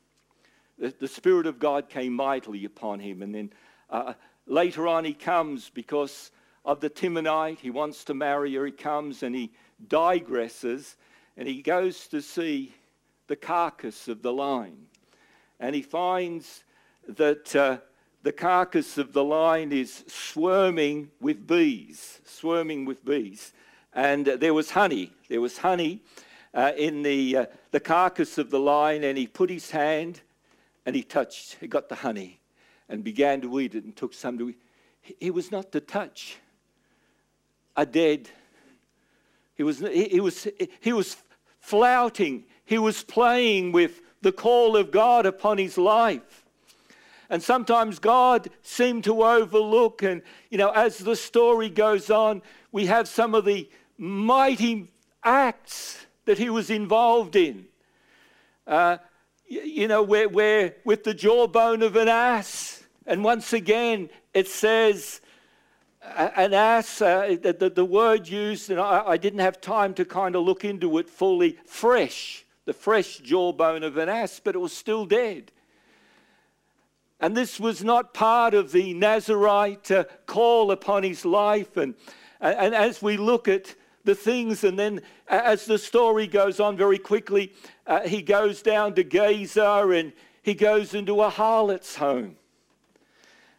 The, 0.79 0.93
the 1.01 1.09
Spirit 1.09 1.47
of 1.47 1.59
God 1.59 1.89
came 1.89 2.13
mightily 2.13 2.67
upon 2.67 3.01
him. 3.01 3.23
And 3.23 3.35
then 3.35 3.51
later 4.47 4.87
on, 4.87 5.07
he 5.07 5.15
comes 5.15 5.71
because 5.71 6.33
of 6.67 6.81
the 6.81 6.91
Timnite. 6.91 7.61
He 7.61 7.71
wants 7.71 8.05
to 8.05 8.13
marry 8.13 8.55
her. 8.57 8.67
He 8.67 8.73
comes 8.73 9.23
and 9.23 9.35
he 9.35 9.53
digresses 9.89 10.97
and 11.39 11.47
he 11.47 11.63
goes 11.63 12.09
to 12.09 12.21
see 12.21 12.75
the 13.29 13.37
carcass 13.37 14.09
of 14.09 14.23
the 14.23 14.33
lion. 14.33 14.77
And 15.61 15.73
he 15.73 15.83
finds 15.83 16.65
that 17.07 17.55
uh, 17.55 17.79
the 18.25 18.33
carcass 18.33 18.99
of 18.99 19.13
the 19.13 19.23
lion 19.23 19.73
is 19.73 20.05
swarming 20.09 21.11
with 21.21 21.47
bees, 21.47 22.21
swarming 22.25 22.85
with 22.87 23.05
bees. 23.05 23.53
And 23.95 24.29
uh, 24.29 24.37
there 24.37 24.53
was 24.53 24.73
honey. 24.73 25.13
There 25.29 25.41
was 25.41 25.59
honey 25.59 26.03
uh, 26.53 26.73
in 26.77 27.03
the, 27.03 27.37
uh, 27.37 27.47
the 27.71 27.81
carcass 27.81 28.37
of 28.37 28.51
the 28.51 28.59
lion, 28.59 29.05
and 29.05 29.17
he 29.17 29.29
put 29.29 29.49
his 29.49 29.71
hand 29.71 30.21
and 30.85 30.97
he 30.97 31.05
touched, 31.05 31.57
he 31.61 31.69
got 31.69 31.89
the 31.89 31.95
honey 31.95 32.41
and 32.89 33.05
began 33.05 33.41
to 33.43 33.61
eat 33.61 33.77
it 33.77 33.85
and 33.85 33.95
took 33.95 34.13
some 34.13 34.39
to 34.39 34.49
eat. 34.49 34.61
He 35.21 35.31
was 35.31 35.53
not 35.53 35.71
to 35.71 35.81
touch 35.81 36.39
a 37.77 37.87
dead. 37.87 38.29
He 39.55 39.63
was, 39.63 39.79
he, 39.79 40.09
he 40.09 40.21
was, 40.21 40.49
he 40.81 40.93
was 40.93 41.17
flouting 41.61 42.45
he 42.69 42.77
was 42.77 43.03
playing 43.03 43.73
with 43.73 44.03
the 44.21 44.31
call 44.31 44.77
of 44.77 44.91
God 44.91 45.25
upon 45.25 45.57
his 45.57 45.79
life. 45.79 46.45
And 47.31 47.43
sometimes 47.43 47.99
God 47.99 48.51
seemed 48.61 49.05
to 49.05 49.23
overlook, 49.23 50.03
and 50.03 50.21
you 50.51 50.59
know, 50.59 50.69
as 50.69 50.99
the 50.99 51.17
story 51.17 51.71
goes 51.71 52.11
on, 52.11 52.43
we 52.71 52.85
have 52.85 53.09
some 53.09 53.35
of 53.35 53.47
the 53.47 53.71
mighty 53.97 54.91
acts 55.25 56.07
that 56.27 56.37
he 56.37 56.51
was 56.51 56.69
involved 56.69 57.37
in. 57.37 57.65
Uh, 58.67 58.99
you 59.47 59.89
know, 59.89 60.03
where, 60.03 60.29
where 60.29 60.77
with 60.85 61.05
the 61.05 61.15
jawbone 61.15 61.83
of 61.83 61.97
an 61.97 62.09
ass, 62.09 62.83
and 63.07 63.25
once 63.25 63.55
again 63.55 64.11
it 64.35 64.47
says, 64.47 65.23
an 66.17 66.55
ass, 66.55 67.01
uh, 67.01 67.37
the, 67.41 67.73
the, 67.75 67.85
word 67.85 68.29
used, 68.29 68.71
and 68.71 68.81
I, 68.81 69.03
I 69.07 69.17
didn't 69.17 69.41
have 69.41 69.61
time 69.61 69.95
to 69.95 70.05
kind 70.05 70.37
of 70.37 70.45
look 70.45 70.65
into 70.65 70.99
it 70.99 71.09
fully, 71.09 71.59
fresh 71.67 72.45
the 72.69 72.75
fresh 72.75 73.17
jawbone 73.17 73.83
of 73.83 73.97
an 73.97 74.11
ass, 74.11 74.43
but 74.45 74.55
it 74.55 74.59
was 74.59 74.75
still 74.75 75.07
dead. 75.07 75.51
And 77.19 77.35
this 77.35 77.59
was 77.59 77.83
not 77.83 78.13
part 78.13 78.53
of 78.53 78.73
the 78.73 78.93
Nazarite 78.93 79.91
uh, 79.91 80.05
call 80.27 80.71
upon 80.71 81.03
his 81.03 81.25
life. 81.25 81.79
And, 81.79 81.95
and 82.43 82.75
as 82.75 83.01
we 83.01 83.17
look 83.17 83.49
at 83.49 83.75
the 84.05 84.15
things, 84.15 84.65
and 84.65 84.79
then 84.79 85.01
as 85.29 85.65
the 85.65 85.79
story 85.79 86.27
goes 86.27 86.61
on 86.61 86.77
very 86.77 86.99
quickly, 86.99 87.55
uh, 87.87 88.01
he 88.01 88.21
goes 88.21 88.61
down 88.61 88.95
to 88.97 89.03
Gaza 89.03 89.89
and 89.89 90.13
he 90.43 90.53
goes 90.53 90.93
into 90.93 91.23
a 91.23 91.31
harlot's 91.31 91.97
home. 91.97 92.37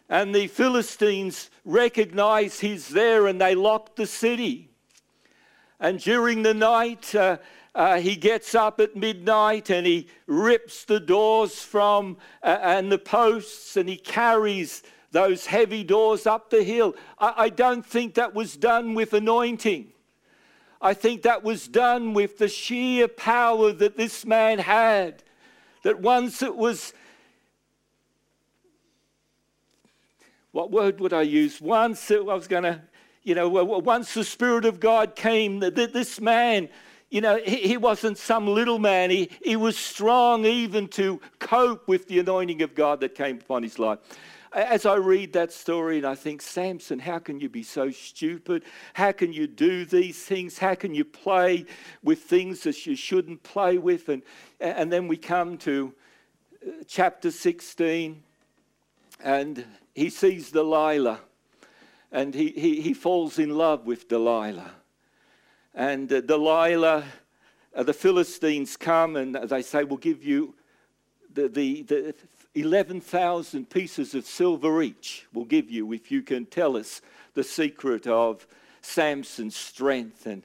And 0.10 0.34
the 0.34 0.48
Philistines 0.48 1.52
recognize 1.66 2.60
he's 2.60 2.90
there 2.90 3.28
and 3.28 3.40
they 3.40 3.54
lock 3.54 3.96
the 3.96 4.08
city. 4.08 4.70
And 5.80 6.00
during 6.00 6.42
the 6.42 6.54
night, 6.54 7.14
uh, 7.14 7.38
uh, 7.76 8.00
he 8.00 8.16
gets 8.16 8.56
up 8.56 8.80
at 8.80 8.96
midnight 8.96 9.70
and 9.70 9.86
he 9.86 10.08
rips 10.26 10.84
the 10.84 11.00
doors 11.00 11.62
from 11.62 12.18
uh, 12.42 12.58
and 12.62 12.92
the 12.92 12.98
posts 12.98 13.78
and 13.78 13.88
he 13.88 13.96
carries 13.98 14.84
those 15.12 15.46
heavy 15.46 15.84
doors 15.84 16.28
up 16.28 16.50
the 16.50 16.64
hill. 16.64 16.96
I, 17.20 17.34
I 17.38 17.50
don't 17.50 17.86
think 17.86 18.16
that 18.16 18.34
was 18.34 18.58
done 18.58 18.96
with 18.96 19.14
anointing. 19.14 19.92
I 20.82 20.94
think 20.94 21.24
that 21.24 21.44
was 21.44 21.68
done 21.68 22.14
with 22.14 22.38
the 22.38 22.48
sheer 22.48 23.08
power 23.08 23.72
that 23.74 23.98
this 23.98 24.26
man 24.26 24.60
had. 24.60 25.24
That 25.84 26.00
once 26.02 26.42
it 26.42 26.56
was, 26.56 26.94
what 30.52 30.72
word 30.72 31.00
would 31.00 31.14
I 31.14 31.22
use? 31.24 31.62
Once 31.62 32.12
I 32.12 32.20
was 32.20 32.48
going 32.48 32.64
to, 32.64 32.82
you 33.24 33.36
know, 33.36 33.50
once 33.50 34.14
the 34.14 34.24
Spirit 34.24 34.66
of 34.66 34.80
God 34.80 35.16
came, 35.16 35.60
this 35.60 36.20
man 36.20 36.70
you 37.10 37.22
know, 37.22 37.40
he, 37.44 37.58
he 37.58 37.78
wasn't 37.78 38.18
some 38.18 38.48
little 38.48 38.80
man. 38.80 39.10
He, 39.10 39.30
he 39.44 39.56
was 39.56 39.78
strong 39.78 40.46
even 40.46 40.88
to 40.90 41.20
cope 41.40 41.88
with 41.88 42.08
the 42.08 42.20
anointing 42.20 42.62
of 42.62 42.76
God 42.76 43.00
that 43.02 43.16
came 43.16 43.38
upon 43.38 43.64
his 43.64 43.80
life. 43.80 44.00
As 44.52 44.86
I 44.86 44.96
read 44.96 45.34
that 45.34 45.52
story 45.52 45.98
and 45.98 46.08
I 46.08 46.16
think, 46.16 46.42
Samson, 46.42 46.98
how 46.98 47.20
can 47.20 47.40
you 47.40 47.50
be 47.50 47.62
so 47.62 47.92
stupid? 47.92 48.64
How 48.94 49.12
can 49.12 49.32
you 49.32 49.46
do 49.46 49.86
these 49.86 50.24
things? 50.24 50.58
How 50.58 50.74
can 50.74 50.94
you 50.94 51.06
play 51.06 51.66
with 52.04 52.24
things 52.24 52.62
that 52.62 52.86
you 52.86 52.96
shouldn't 52.96 53.44
play 53.44 53.78
with? 53.78 54.10
And, 54.10 54.24
and 54.60 54.92
then 54.92 55.08
we 55.08 55.18
come 55.18 55.58
to 55.60 55.94
uh, 56.66 56.72
chapter 56.88 57.30
16 57.30 58.24
and 59.24 59.66
he 60.00 60.10
sees 60.10 60.52
Delilah 60.52 61.20
and 62.10 62.34
he, 62.34 62.50
he, 62.50 62.82
he 62.82 62.94
falls 62.94 63.38
in 63.38 63.50
love 63.50 63.86
with 63.86 64.08
Delilah. 64.08 64.72
And 65.76 66.12
uh, 66.12 66.22
Delilah, 66.22 67.04
uh, 67.76 67.84
the 67.84 67.94
Philistines 67.94 68.78
come 68.78 69.18
and 69.18 69.36
they 69.36 69.62
say, 69.62 69.84
We'll 69.84 69.98
give 69.98 70.24
you 70.24 70.56
the, 71.34 71.50
the, 71.50 71.84
the 71.84 72.16
11,000 72.56 73.70
pieces 73.70 74.16
of 74.16 74.26
silver 74.26 74.82
each, 74.82 75.28
we'll 75.34 75.46
give 75.46 75.70
you 75.70 75.92
if 75.94 76.10
you 76.12 76.22
can 76.22 76.46
tell 76.46 76.78
us 76.78 77.02
the 77.34 77.44
secret 77.44 78.08
of 78.08 78.48
Samson's 78.82 79.56
strength. 79.56 80.26
And, 80.26 80.44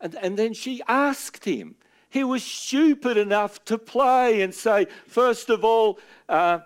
and, 0.00 0.14
and 0.14 0.36
then 0.36 0.54
she 0.54 0.80
asked 0.86 1.44
him. 1.44 1.74
He 2.08 2.22
was 2.22 2.44
stupid 2.44 3.16
enough 3.16 3.64
to 3.64 3.78
play 3.78 4.42
and 4.42 4.54
say, 4.54 4.86
First 5.06 5.50
of 5.50 5.64
all, 5.64 5.98
uh, 6.28 6.60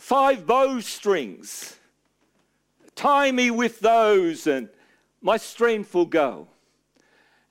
five 0.00 0.46
bowstrings. 0.46 1.76
Tie 2.96 3.30
me 3.30 3.50
with 3.50 3.80
those, 3.80 4.46
and 4.46 4.68
my 5.20 5.36
strength 5.36 5.94
will 5.94 6.06
go. 6.06 6.48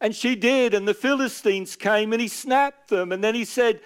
And 0.01 0.15
she 0.15 0.35
did, 0.35 0.73
and 0.73 0.87
the 0.87 0.93
Philistines 0.93 1.75
came 1.75 2.11
and 2.11 2.21
he 2.21 2.27
snapped 2.27 2.89
them. 2.89 3.11
And 3.11 3.23
then 3.23 3.35
he 3.35 3.45
said, 3.45 3.81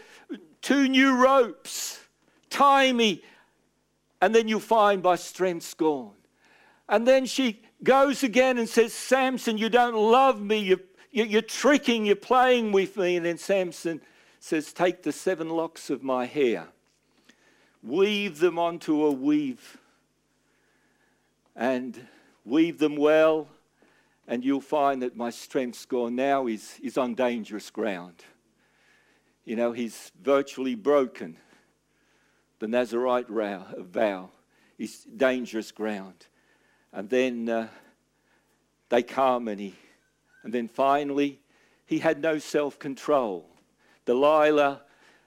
Two 0.62 0.88
new 0.88 1.16
ropes, 1.16 2.00
tie 2.50 2.94
me, 2.94 3.22
and 4.22 4.34
then 4.34 4.48
you'll 4.48 4.62
find 4.62 5.04
my 5.04 5.18
strength's 5.18 5.74
gone. 5.74 6.14
And 6.88 7.06
then 7.06 7.26
she 7.26 7.62
goes 7.84 8.24
again 8.24 8.58
and 8.58 8.70
says, 8.70 8.94
Samson, 8.94 9.58
you 9.58 9.68
don't 9.68 9.96
love 9.96 10.42
me. 10.42 10.60
You're, 10.60 10.80
you're 11.12 11.42
tricking, 11.42 12.06
you're 12.06 12.16
playing 12.16 12.72
with 12.72 12.96
me. 12.96 13.18
And 13.18 13.26
then 13.26 13.38
Samson 13.38 14.00
says, 14.40 14.72
Take 14.72 15.04
the 15.04 15.12
seven 15.12 15.50
locks 15.50 15.90
of 15.90 16.02
my 16.02 16.26
hair, 16.26 16.68
weave 17.84 18.40
them 18.40 18.58
onto 18.58 19.06
a 19.06 19.12
weave, 19.12 19.78
and 21.56 22.08
weave 22.46 22.80
them 22.80 22.96
well, 22.96 23.48
and 24.28 24.44
you'll 24.44 24.62
find 24.62 25.02
that 25.02 25.16
my 25.16 25.30
strength 25.30 25.78
score. 25.78 26.10
Now 26.10 26.48
is, 26.48 26.74
he's 26.82 26.98
on 26.98 27.14
dangerous 27.14 27.70
ground. 27.70 28.24
You 29.46 29.58
know, 29.58 29.74
he's 29.74 30.12
virtually 30.22 30.76
broken 30.76 31.38
the 32.60 32.68
Nazarite 32.70 33.28
vow. 33.28 34.30
He's 34.78 35.04
dangerous 35.04 35.72
ground. 35.72 36.28
And 36.94 37.10
then 37.10 37.50
uh, 37.50 37.68
they 38.88 39.04
come, 39.04 39.50
and, 39.50 39.60
he, 39.60 39.76
and 40.44 40.54
then 40.54 40.70
finally, 40.70 41.42
he 41.86 42.00
had 42.00 42.22
no 42.22 42.38
self 42.40 42.80
control. 42.80 43.50
Delilah 44.06 44.84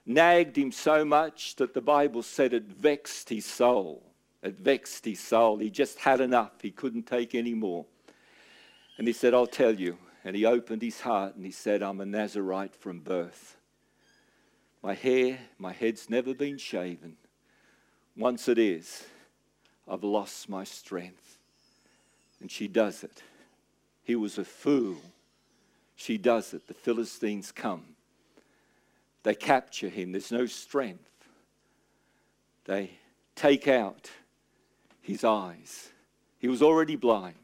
nagged 0.07 0.57
him 0.57 0.71
so 0.71 1.03
much 1.03 1.55
that 1.57 1.73
the 1.73 1.81
Bible 1.81 2.23
said 2.23 2.53
it 2.53 2.63
vexed 2.63 3.29
his 3.29 3.45
soul. 3.45 4.01
It 4.41 4.57
vexed 4.57 5.03
his 5.03 5.19
soul. 5.19 5.57
He 5.57 5.69
just 5.69 5.99
had 5.99 6.21
enough. 6.21 6.61
He 6.61 6.71
couldn't 6.71 7.03
take 7.03 7.35
any 7.35 7.53
more. 7.53 7.85
And 8.97 9.05
he 9.05 9.13
said, 9.13 9.33
I'll 9.33 9.45
tell 9.45 9.73
you. 9.73 9.97
And 10.23 10.35
he 10.35 10.45
opened 10.45 10.81
his 10.81 11.01
heart 11.01 11.35
and 11.35 11.45
he 11.45 11.51
said, 11.51 11.83
I'm 11.83 11.99
a 11.99 12.05
Nazarite 12.05 12.75
from 12.75 12.99
birth. 12.99 13.57
My 14.81 14.93
hair, 14.93 15.39
my 15.57 15.73
head's 15.73 16.09
never 16.09 16.33
been 16.33 16.57
shaven. 16.57 17.17
Once 18.15 18.47
it 18.47 18.57
is, 18.57 19.05
I've 19.87 20.03
lost 20.03 20.49
my 20.49 20.63
strength. 20.63 21.37
And 22.39 22.49
she 22.49 22.67
does 22.67 23.03
it. 23.03 23.23
He 24.03 24.15
was 24.15 24.37
a 24.37 24.45
fool. 24.45 24.97
She 25.95 26.17
does 26.17 26.53
it. 26.53 26.67
The 26.67 26.73
Philistines 26.73 27.51
come. 27.51 27.96
They 29.27 29.35
capture 29.35 29.89
him. 29.89 30.13
There's 30.13 30.31
no 30.31 30.45
strength. 30.45 31.11
They 32.63 32.91
take 33.35 33.67
out 33.67 34.09
his 35.01 35.25
eyes. 35.25 35.89
He 36.39 36.47
was 36.47 36.61
already 36.61 36.95
blind. 36.95 37.35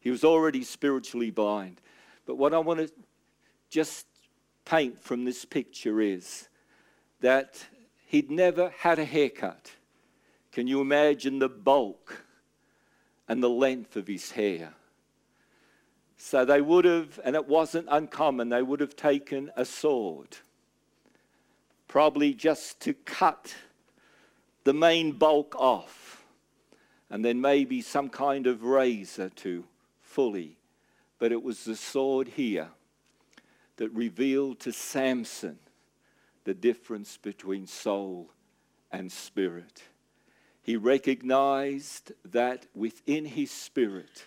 He 0.00 0.10
was 0.10 0.24
already 0.24 0.64
spiritually 0.64 1.30
blind. 1.30 1.80
But 2.26 2.38
what 2.38 2.52
I 2.52 2.58
want 2.58 2.80
to 2.80 2.90
just 3.70 4.06
paint 4.64 5.00
from 5.00 5.24
this 5.24 5.44
picture 5.44 6.00
is 6.00 6.48
that 7.20 7.64
he'd 8.06 8.28
never 8.28 8.70
had 8.76 8.98
a 8.98 9.04
haircut. 9.04 9.70
Can 10.50 10.66
you 10.66 10.80
imagine 10.80 11.38
the 11.38 11.48
bulk 11.48 12.24
and 13.28 13.40
the 13.40 13.48
length 13.48 13.94
of 13.94 14.08
his 14.08 14.32
hair? 14.32 14.74
So 16.16 16.44
they 16.44 16.60
would 16.60 16.84
have, 16.84 17.20
and 17.24 17.36
it 17.36 17.46
wasn't 17.46 17.86
uncommon, 17.92 18.48
they 18.48 18.62
would 18.62 18.80
have 18.80 18.96
taken 18.96 19.52
a 19.54 19.64
sword, 19.64 20.38
probably 21.88 22.34
just 22.34 22.80
to 22.80 22.94
cut 22.94 23.54
the 24.64 24.74
main 24.74 25.12
bulk 25.12 25.54
off, 25.56 26.24
and 27.10 27.24
then 27.24 27.40
maybe 27.40 27.80
some 27.80 28.08
kind 28.08 28.46
of 28.46 28.64
razor 28.64 29.28
to 29.28 29.64
fully. 30.02 30.56
But 31.18 31.32
it 31.32 31.42
was 31.42 31.64
the 31.64 31.76
sword 31.76 32.28
here 32.28 32.68
that 33.76 33.90
revealed 33.92 34.60
to 34.60 34.72
Samson 34.72 35.58
the 36.44 36.54
difference 36.54 37.16
between 37.16 37.66
soul 37.66 38.30
and 38.90 39.10
spirit. 39.10 39.82
He 40.62 40.76
recognized 40.76 42.12
that 42.24 42.66
within 42.74 43.24
his 43.24 43.50
spirit, 43.50 44.26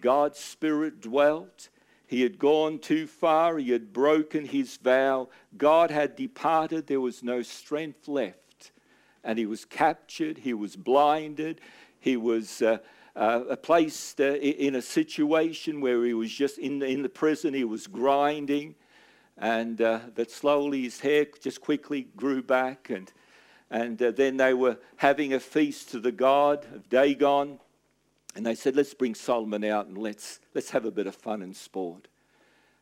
God's 0.00 0.38
spirit 0.38 1.00
dwelt. 1.00 1.68
He 2.06 2.22
had 2.22 2.38
gone 2.38 2.78
too 2.78 3.06
far. 3.06 3.58
He 3.58 3.70
had 3.70 3.92
broken 3.92 4.46
his 4.46 4.76
vow. 4.76 5.28
God 5.56 5.90
had 5.90 6.16
departed. 6.16 6.86
There 6.86 7.00
was 7.00 7.22
no 7.22 7.42
strength 7.42 8.08
left. 8.08 8.72
And 9.22 9.38
he 9.38 9.46
was 9.46 9.64
captured. 9.64 10.38
He 10.38 10.54
was 10.54 10.76
blinded. 10.76 11.60
He 11.98 12.16
was 12.16 12.60
uh, 12.60 12.78
uh, 13.16 13.56
placed 13.56 14.20
uh, 14.20 14.34
in 14.34 14.74
a 14.74 14.82
situation 14.82 15.80
where 15.80 16.04
he 16.04 16.14
was 16.14 16.30
just 16.30 16.58
in 16.58 16.78
the, 16.78 16.86
in 16.86 17.02
the 17.02 17.08
prison. 17.08 17.54
He 17.54 17.64
was 17.64 17.86
grinding 17.86 18.74
and 19.36 19.80
uh, 19.80 20.00
that 20.14 20.30
slowly 20.30 20.82
his 20.82 21.00
hair 21.00 21.26
just 21.40 21.60
quickly 21.60 22.08
grew 22.16 22.42
back 22.42 22.90
and 22.90 23.12
and 23.70 24.00
uh, 24.02 24.10
then 24.12 24.36
they 24.36 24.54
were 24.54 24.78
having 24.96 25.32
a 25.32 25.40
feast 25.40 25.90
to 25.90 25.98
the 25.98 26.12
god 26.12 26.64
of 26.72 26.88
Dagon 26.88 27.58
and 28.34 28.44
they 28.44 28.54
said 28.54 28.76
let's 28.76 28.94
bring 28.94 29.14
Solomon 29.14 29.64
out 29.64 29.86
and 29.86 29.98
let's 29.98 30.40
let's 30.54 30.70
have 30.70 30.84
a 30.84 30.90
bit 30.90 31.06
of 31.06 31.14
fun 31.14 31.42
and 31.42 31.54
sport. 31.54 32.08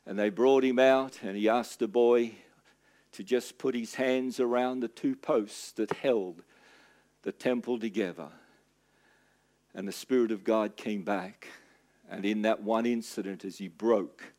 And 0.06 0.18
they 0.18 0.30
brought 0.30 0.64
him 0.64 0.78
out 0.78 1.20
and 1.22 1.36
he 1.36 1.48
asked 1.48 1.78
the 1.78 1.88
boy 1.88 2.32
to 3.12 3.22
just 3.22 3.58
put 3.58 3.74
his 3.74 3.94
hands 3.94 4.40
around 4.40 4.80
the 4.80 4.88
two 4.88 5.14
posts 5.14 5.72
that 5.72 5.92
held 5.92 6.42
the 7.22 7.32
temple 7.32 7.78
together. 7.78 8.28
And 9.74 9.86
the 9.86 9.92
spirit 9.92 10.32
of 10.32 10.44
God 10.44 10.76
came 10.76 11.02
back. 11.02 11.48
And 12.10 12.24
in 12.24 12.42
that 12.42 12.62
one 12.62 12.84
incident 12.84 13.44
as 13.44 13.58
he 13.58 13.68
broke 13.68 14.32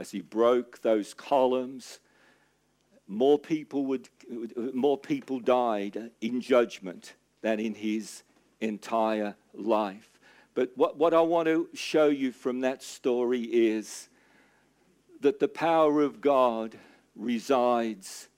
as 0.00 0.10
he 0.10 0.22
broke 0.22 0.80
those 0.80 1.12
columns, 1.12 2.00
more 3.06 3.38
people, 3.38 3.84
would, 3.84 4.08
more 4.72 4.96
people 4.96 5.38
died 5.38 6.10
in 6.22 6.40
judgment 6.40 7.14
than 7.42 7.60
in 7.60 7.74
his 7.74 8.22
entire 8.62 9.36
life. 9.52 10.09
But 10.54 10.72
what, 10.76 10.96
what 10.96 11.14
I 11.14 11.20
want 11.20 11.46
to 11.46 11.68
show 11.74 12.08
you 12.08 12.32
from 12.32 12.60
that 12.60 12.82
story 12.82 13.42
is 13.42 14.08
that 15.20 15.38
the 15.38 15.48
power 15.48 16.02
of 16.02 16.20
God 16.20 16.76
resides 17.14 18.28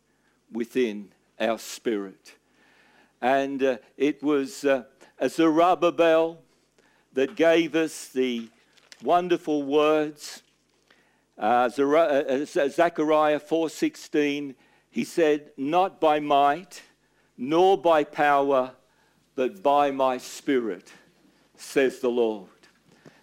within 0.51 1.13
our 1.41 1.59
spirit. 1.59 2.35
And 3.21 3.63
uh, 3.63 3.77
it 3.97 4.23
was 4.23 4.65
uh, 4.65 4.85
a 5.19 5.29
Zerubbabel 5.29 6.43
that 7.13 7.37
gave 7.37 7.75
us 7.75 8.09
the 8.09 8.49
wonderful 9.03 9.63
words 9.63 10.43
uh, 11.39 11.71
uh, 11.77 11.83
uh 11.83 12.45
Zechariah 12.45 13.41
4:16, 13.41 14.55
he 14.91 15.05
said, 15.05 15.51
"Not 15.57 16.01
by 16.01 16.21
might, 16.21 16.83
nor 17.37 17.79
by 17.79 18.05
power, 18.05 18.73
but 19.35 19.63
by 19.63 19.91
my 19.91 20.19
spirit," 20.19 20.93
says 21.63 22.01
the 22.01 22.11
Lord. 22.11 22.49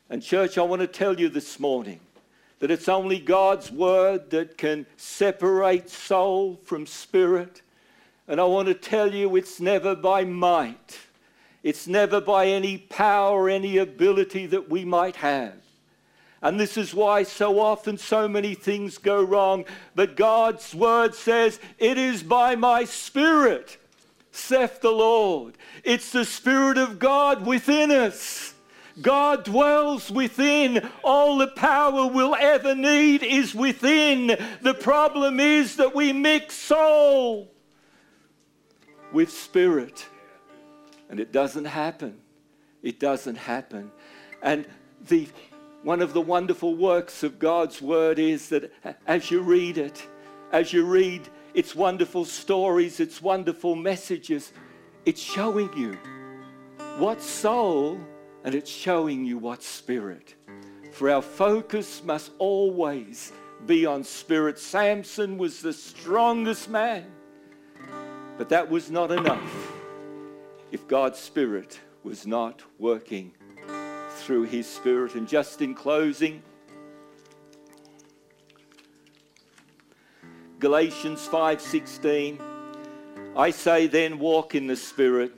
And 0.09 0.23
church, 0.23 0.57
I 0.57 0.63
want 0.63 0.81
to 0.81 0.87
tell 0.87 1.19
you 1.19 1.29
this 1.29 1.59
morning 1.59 1.99
that 2.59 2.71
it's 2.71 2.89
only 2.89 3.19
God's 3.19 3.71
word 3.71 4.31
that 4.31 4.57
can 4.57 4.85
separate 4.97 5.89
soul 5.89 6.59
from 6.63 6.85
spirit. 6.85 7.61
And 8.27 8.39
I 8.39 8.45
want 8.45 8.67
to 8.67 8.73
tell 8.73 9.13
you 9.13 9.35
it's 9.35 9.59
never 9.59 9.95
by 9.95 10.23
might. 10.23 10.99
It's 11.63 11.87
never 11.87 12.21
by 12.21 12.47
any 12.47 12.77
power, 12.77 13.49
any 13.49 13.77
ability 13.77 14.45
that 14.47 14.69
we 14.69 14.85
might 14.85 15.17
have. 15.17 15.53
And 16.41 16.59
this 16.59 16.77
is 16.77 16.93
why 16.93 17.23
so 17.23 17.59
often 17.59 17.97
so 17.97 18.27
many 18.27 18.55
things 18.55 18.97
go 18.97 19.21
wrong. 19.21 19.65
But 19.93 20.15
God's 20.15 20.73
word 20.73 21.13
says, 21.13 21.59
It 21.77 21.97
is 21.97 22.23
by 22.23 22.55
my 22.55 22.85
spirit, 22.85 23.77
saith 24.31 24.81
the 24.81 24.91
Lord. 24.91 25.57
It's 25.83 26.11
the 26.11 26.25
Spirit 26.25 26.77
of 26.77 26.99
God 26.99 27.45
within 27.45 27.91
us. 27.91 28.53
God 29.01 29.43
dwells 29.45 30.11
within. 30.11 30.89
All 31.03 31.37
the 31.37 31.47
power 31.47 32.07
we'll 32.07 32.35
ever 32.35 32.75
need 32.75 33.23
is 33.23 33.55
within. 33.55 34.37
The 34.61 34.73
problem 34.73 35.39
is 35.39 35.77
that 35.77 35.95
we 35.95 36.11
mix 36.11 36.55
soul 36.55 37.49
with 39.11 39.31
spirit. 39.31 40.05
And 41.09 41.19
it 41.19 41.31
doesn't 41.31 41.65
happen. 41.65 42.17
It 42.83 42.99
doesn't 42.99 43.37
happen. 43.37 43.91
And 44.41 44.65
the 45.07 45.27
one 45.81 46.01
of 46.01 46.13
the 46.13 46.21
wonderful 46.21 46.75
works 46.75 47.23
of 47.23 47.39
God's 47.39 47.81
Word 47.81 48.19
is 48.19 48.49
that 48.49 48.71
as 49.07 49.31
you 49.31 49.39
read 49.39 49.77
it, 49.77 50.05
as 50.51 50.73
you 50.73 50.85
read 50.85 51.29
its 51.53 51.75
wonderful 51.75 52.25
stories, 52.25 52.99
its 52.99 53.21
wonderful 53.21 53.75
messages, 53.75 54.53
it's 55.05 55.21
showing 55.21 55.69
you 55.77 55.97
what 56.97 57.21
soul 57.21 57.99
and 58.43 58.55
it's 58.55 58.69
showing 58.69 59.25
you 59.25 59.37
what 59.37 59.63
spirit. 59.63 60.35
For 60.91 61.09
our 61.09 61.21
focus 61.21 62.03
must 62.03 62.31
always 62.37 63.31
be 63.65 63.85
on 63.85 64.03
spirit. 64.03 64.59
Samson 64.59 65.37
was 65.37 65.61
the 65.61 65.73
strongest 65.73 66.69
man, 66.69 67.05
but 68.37 68.49
that 68.49 68.69
was 68.69 68.89
not 68.89 69.11
enough 69.11 69.71
if 70.71 70.87
God's 70.87 71.19
spirit 71.19 71.79
was 72.03 72.25
not 72.25 72.61
working 72.77 73.33
through 74.09 74.43
his 74.43 74.67
spirit. 74.67 75.15
And 75.15 75.27
just 75.27 75.61
in 75.61 75.73
closing, 75.73 76.41
Galatians 80.59 81.25
5:16 81.27 82.39
I 83.35 83.49
say 83.51 83.87
then 83.87 84.19
walk 84.19 84.55
in 84.55 84.67
the 84.67 84.75
spirit 84.75 85.31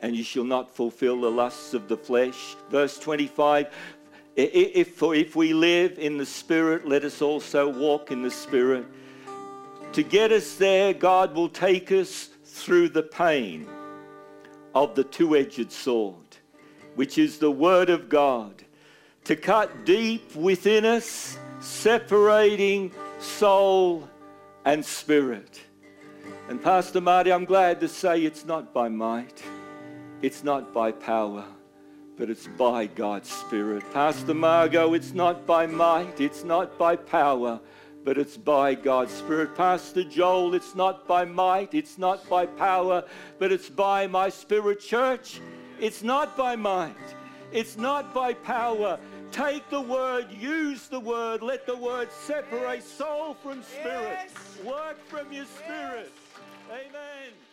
and 0.00 0.14
you 0.14 0.22
shall 0.22 0.44
not 0.44 0.74
fulfill 0.74 1.20
the 1.20 1.30
lusts 1.30 1.72
of 1.72 1.88
the 1.88 1.96
flesh. 1.96 2.56
Verse 2.70 2.98
25 2.98 3.72
If, 4.36 5.02
if 5.02 5.36
we 5.36 5.54
live 5.54 5.98
in 5.98 6.18
the 6.18 6.26
Spirit, 6.26 6.86
let 6.86 7.04
us 7.04 7.22
also 7.22 7.68
walk 7.68 8.10
in 8.10 8.20
the 8.20 8.30
Spirit. 8.30 8.84
To 9.92 10.02
get 10.02 10.30
us 10.32 10.56
there, 10.56 10.92
God 10.92 11.34
will 11.34 11.48
take 11.48 11.90
us 11.90 12.28
through 12.44 12.90
the 12.90 13.02
pain 13.02 13.66
of 14.74 14.94
the 14.94 15.04
two 15.04 15.36
edged 15.36 15.70
sword, 15.72 16.36
which 16.96 17.16
is 17.16 17.38
the 17.38 17.50
Word 17.50 17.88
of 17.88 18.08
God, 18.08 18.64
to 19.24 19.36
cut 19.36 19.86
deep 19.86 20.34
within 20.34 20.84
us, 20.84 21.38
separating 21.60 22.92
soul 23.20 24.06
and 24.64 24.84
spirit. 24.84 25.60
And 26.48 26.62
Pastor 26.62 27.00
Marty, 27.00 27.32
I'm 27.32 27.44
glad 27.44 27.80
to 27.80 27.88
say 27.88 28.22
it's 28.22 28.44
not 28.44 28.72
by 28.72 28.88
might, 28.88 29.42
it's 30.22 30.44
not 30.44 30.72
by 30.72 30.92
power, 30.92 31.44
but 32.16 32.30
it's 32.30 32.46
by 32.46 32.86
God's 32.86 33.30
Spirit. 33.30 33.82
Pastor 33.92 34.34
Margot, 34.34 34.94
it's 34.94 35.12
not 35.12 35.46
by 35.46 35.66
might, 35.66 36.20
it's 36.20 36.44
not 36.44 36.78
by 36.78 36.96
power, 36.96 37.60
but 38.04 38.18
it's 38.18 38.36
by 38.36 38.74
God's 38.74 39.12
Spirit. 39.12 39.54
Pastor 39.54 40.04
Joel, 40.04 40.54
it's 40.54 40.74
not 40.74 41.06
by 41.08 41.24
might, 41.24 41.74
it's 41.74 41.98
not 41.98 42.28
by 42.28 42.46
power, 42.46 43.04
but 43.38 43.52
it's 43.52 43.68
by 43.68 44.06
my 44.06 44.28
Spirit. 44.28 44.80
Church, 44.80 45.40
it's 45.80 46.02
not 46.02 46.36
by 46.36 46.56
might, 46.56 46.94
it's 47.52 47.76
not 47.76 48.14
by 48.14 48.34
power. 48.34 48.98
Take 49.32 49.68
the 49.68 49.80
word, 49.80 50.30
use 50.30 50.86
the 50.86 51.00
word, 51.00 51.42
let 51.42 51.66
the 51.66 51.76
word 51.76 52.12
separate 52.12 52.84
soul 52.84 53.34
from 53.34 53.64
spirit. 53.64 54.18
Yes. 54.32 54.43
Work 54.64 54.98
from 55.08 55.30
your 55.30 55.44
spirit. 55.44 56.10
Amen. 56.70 57.43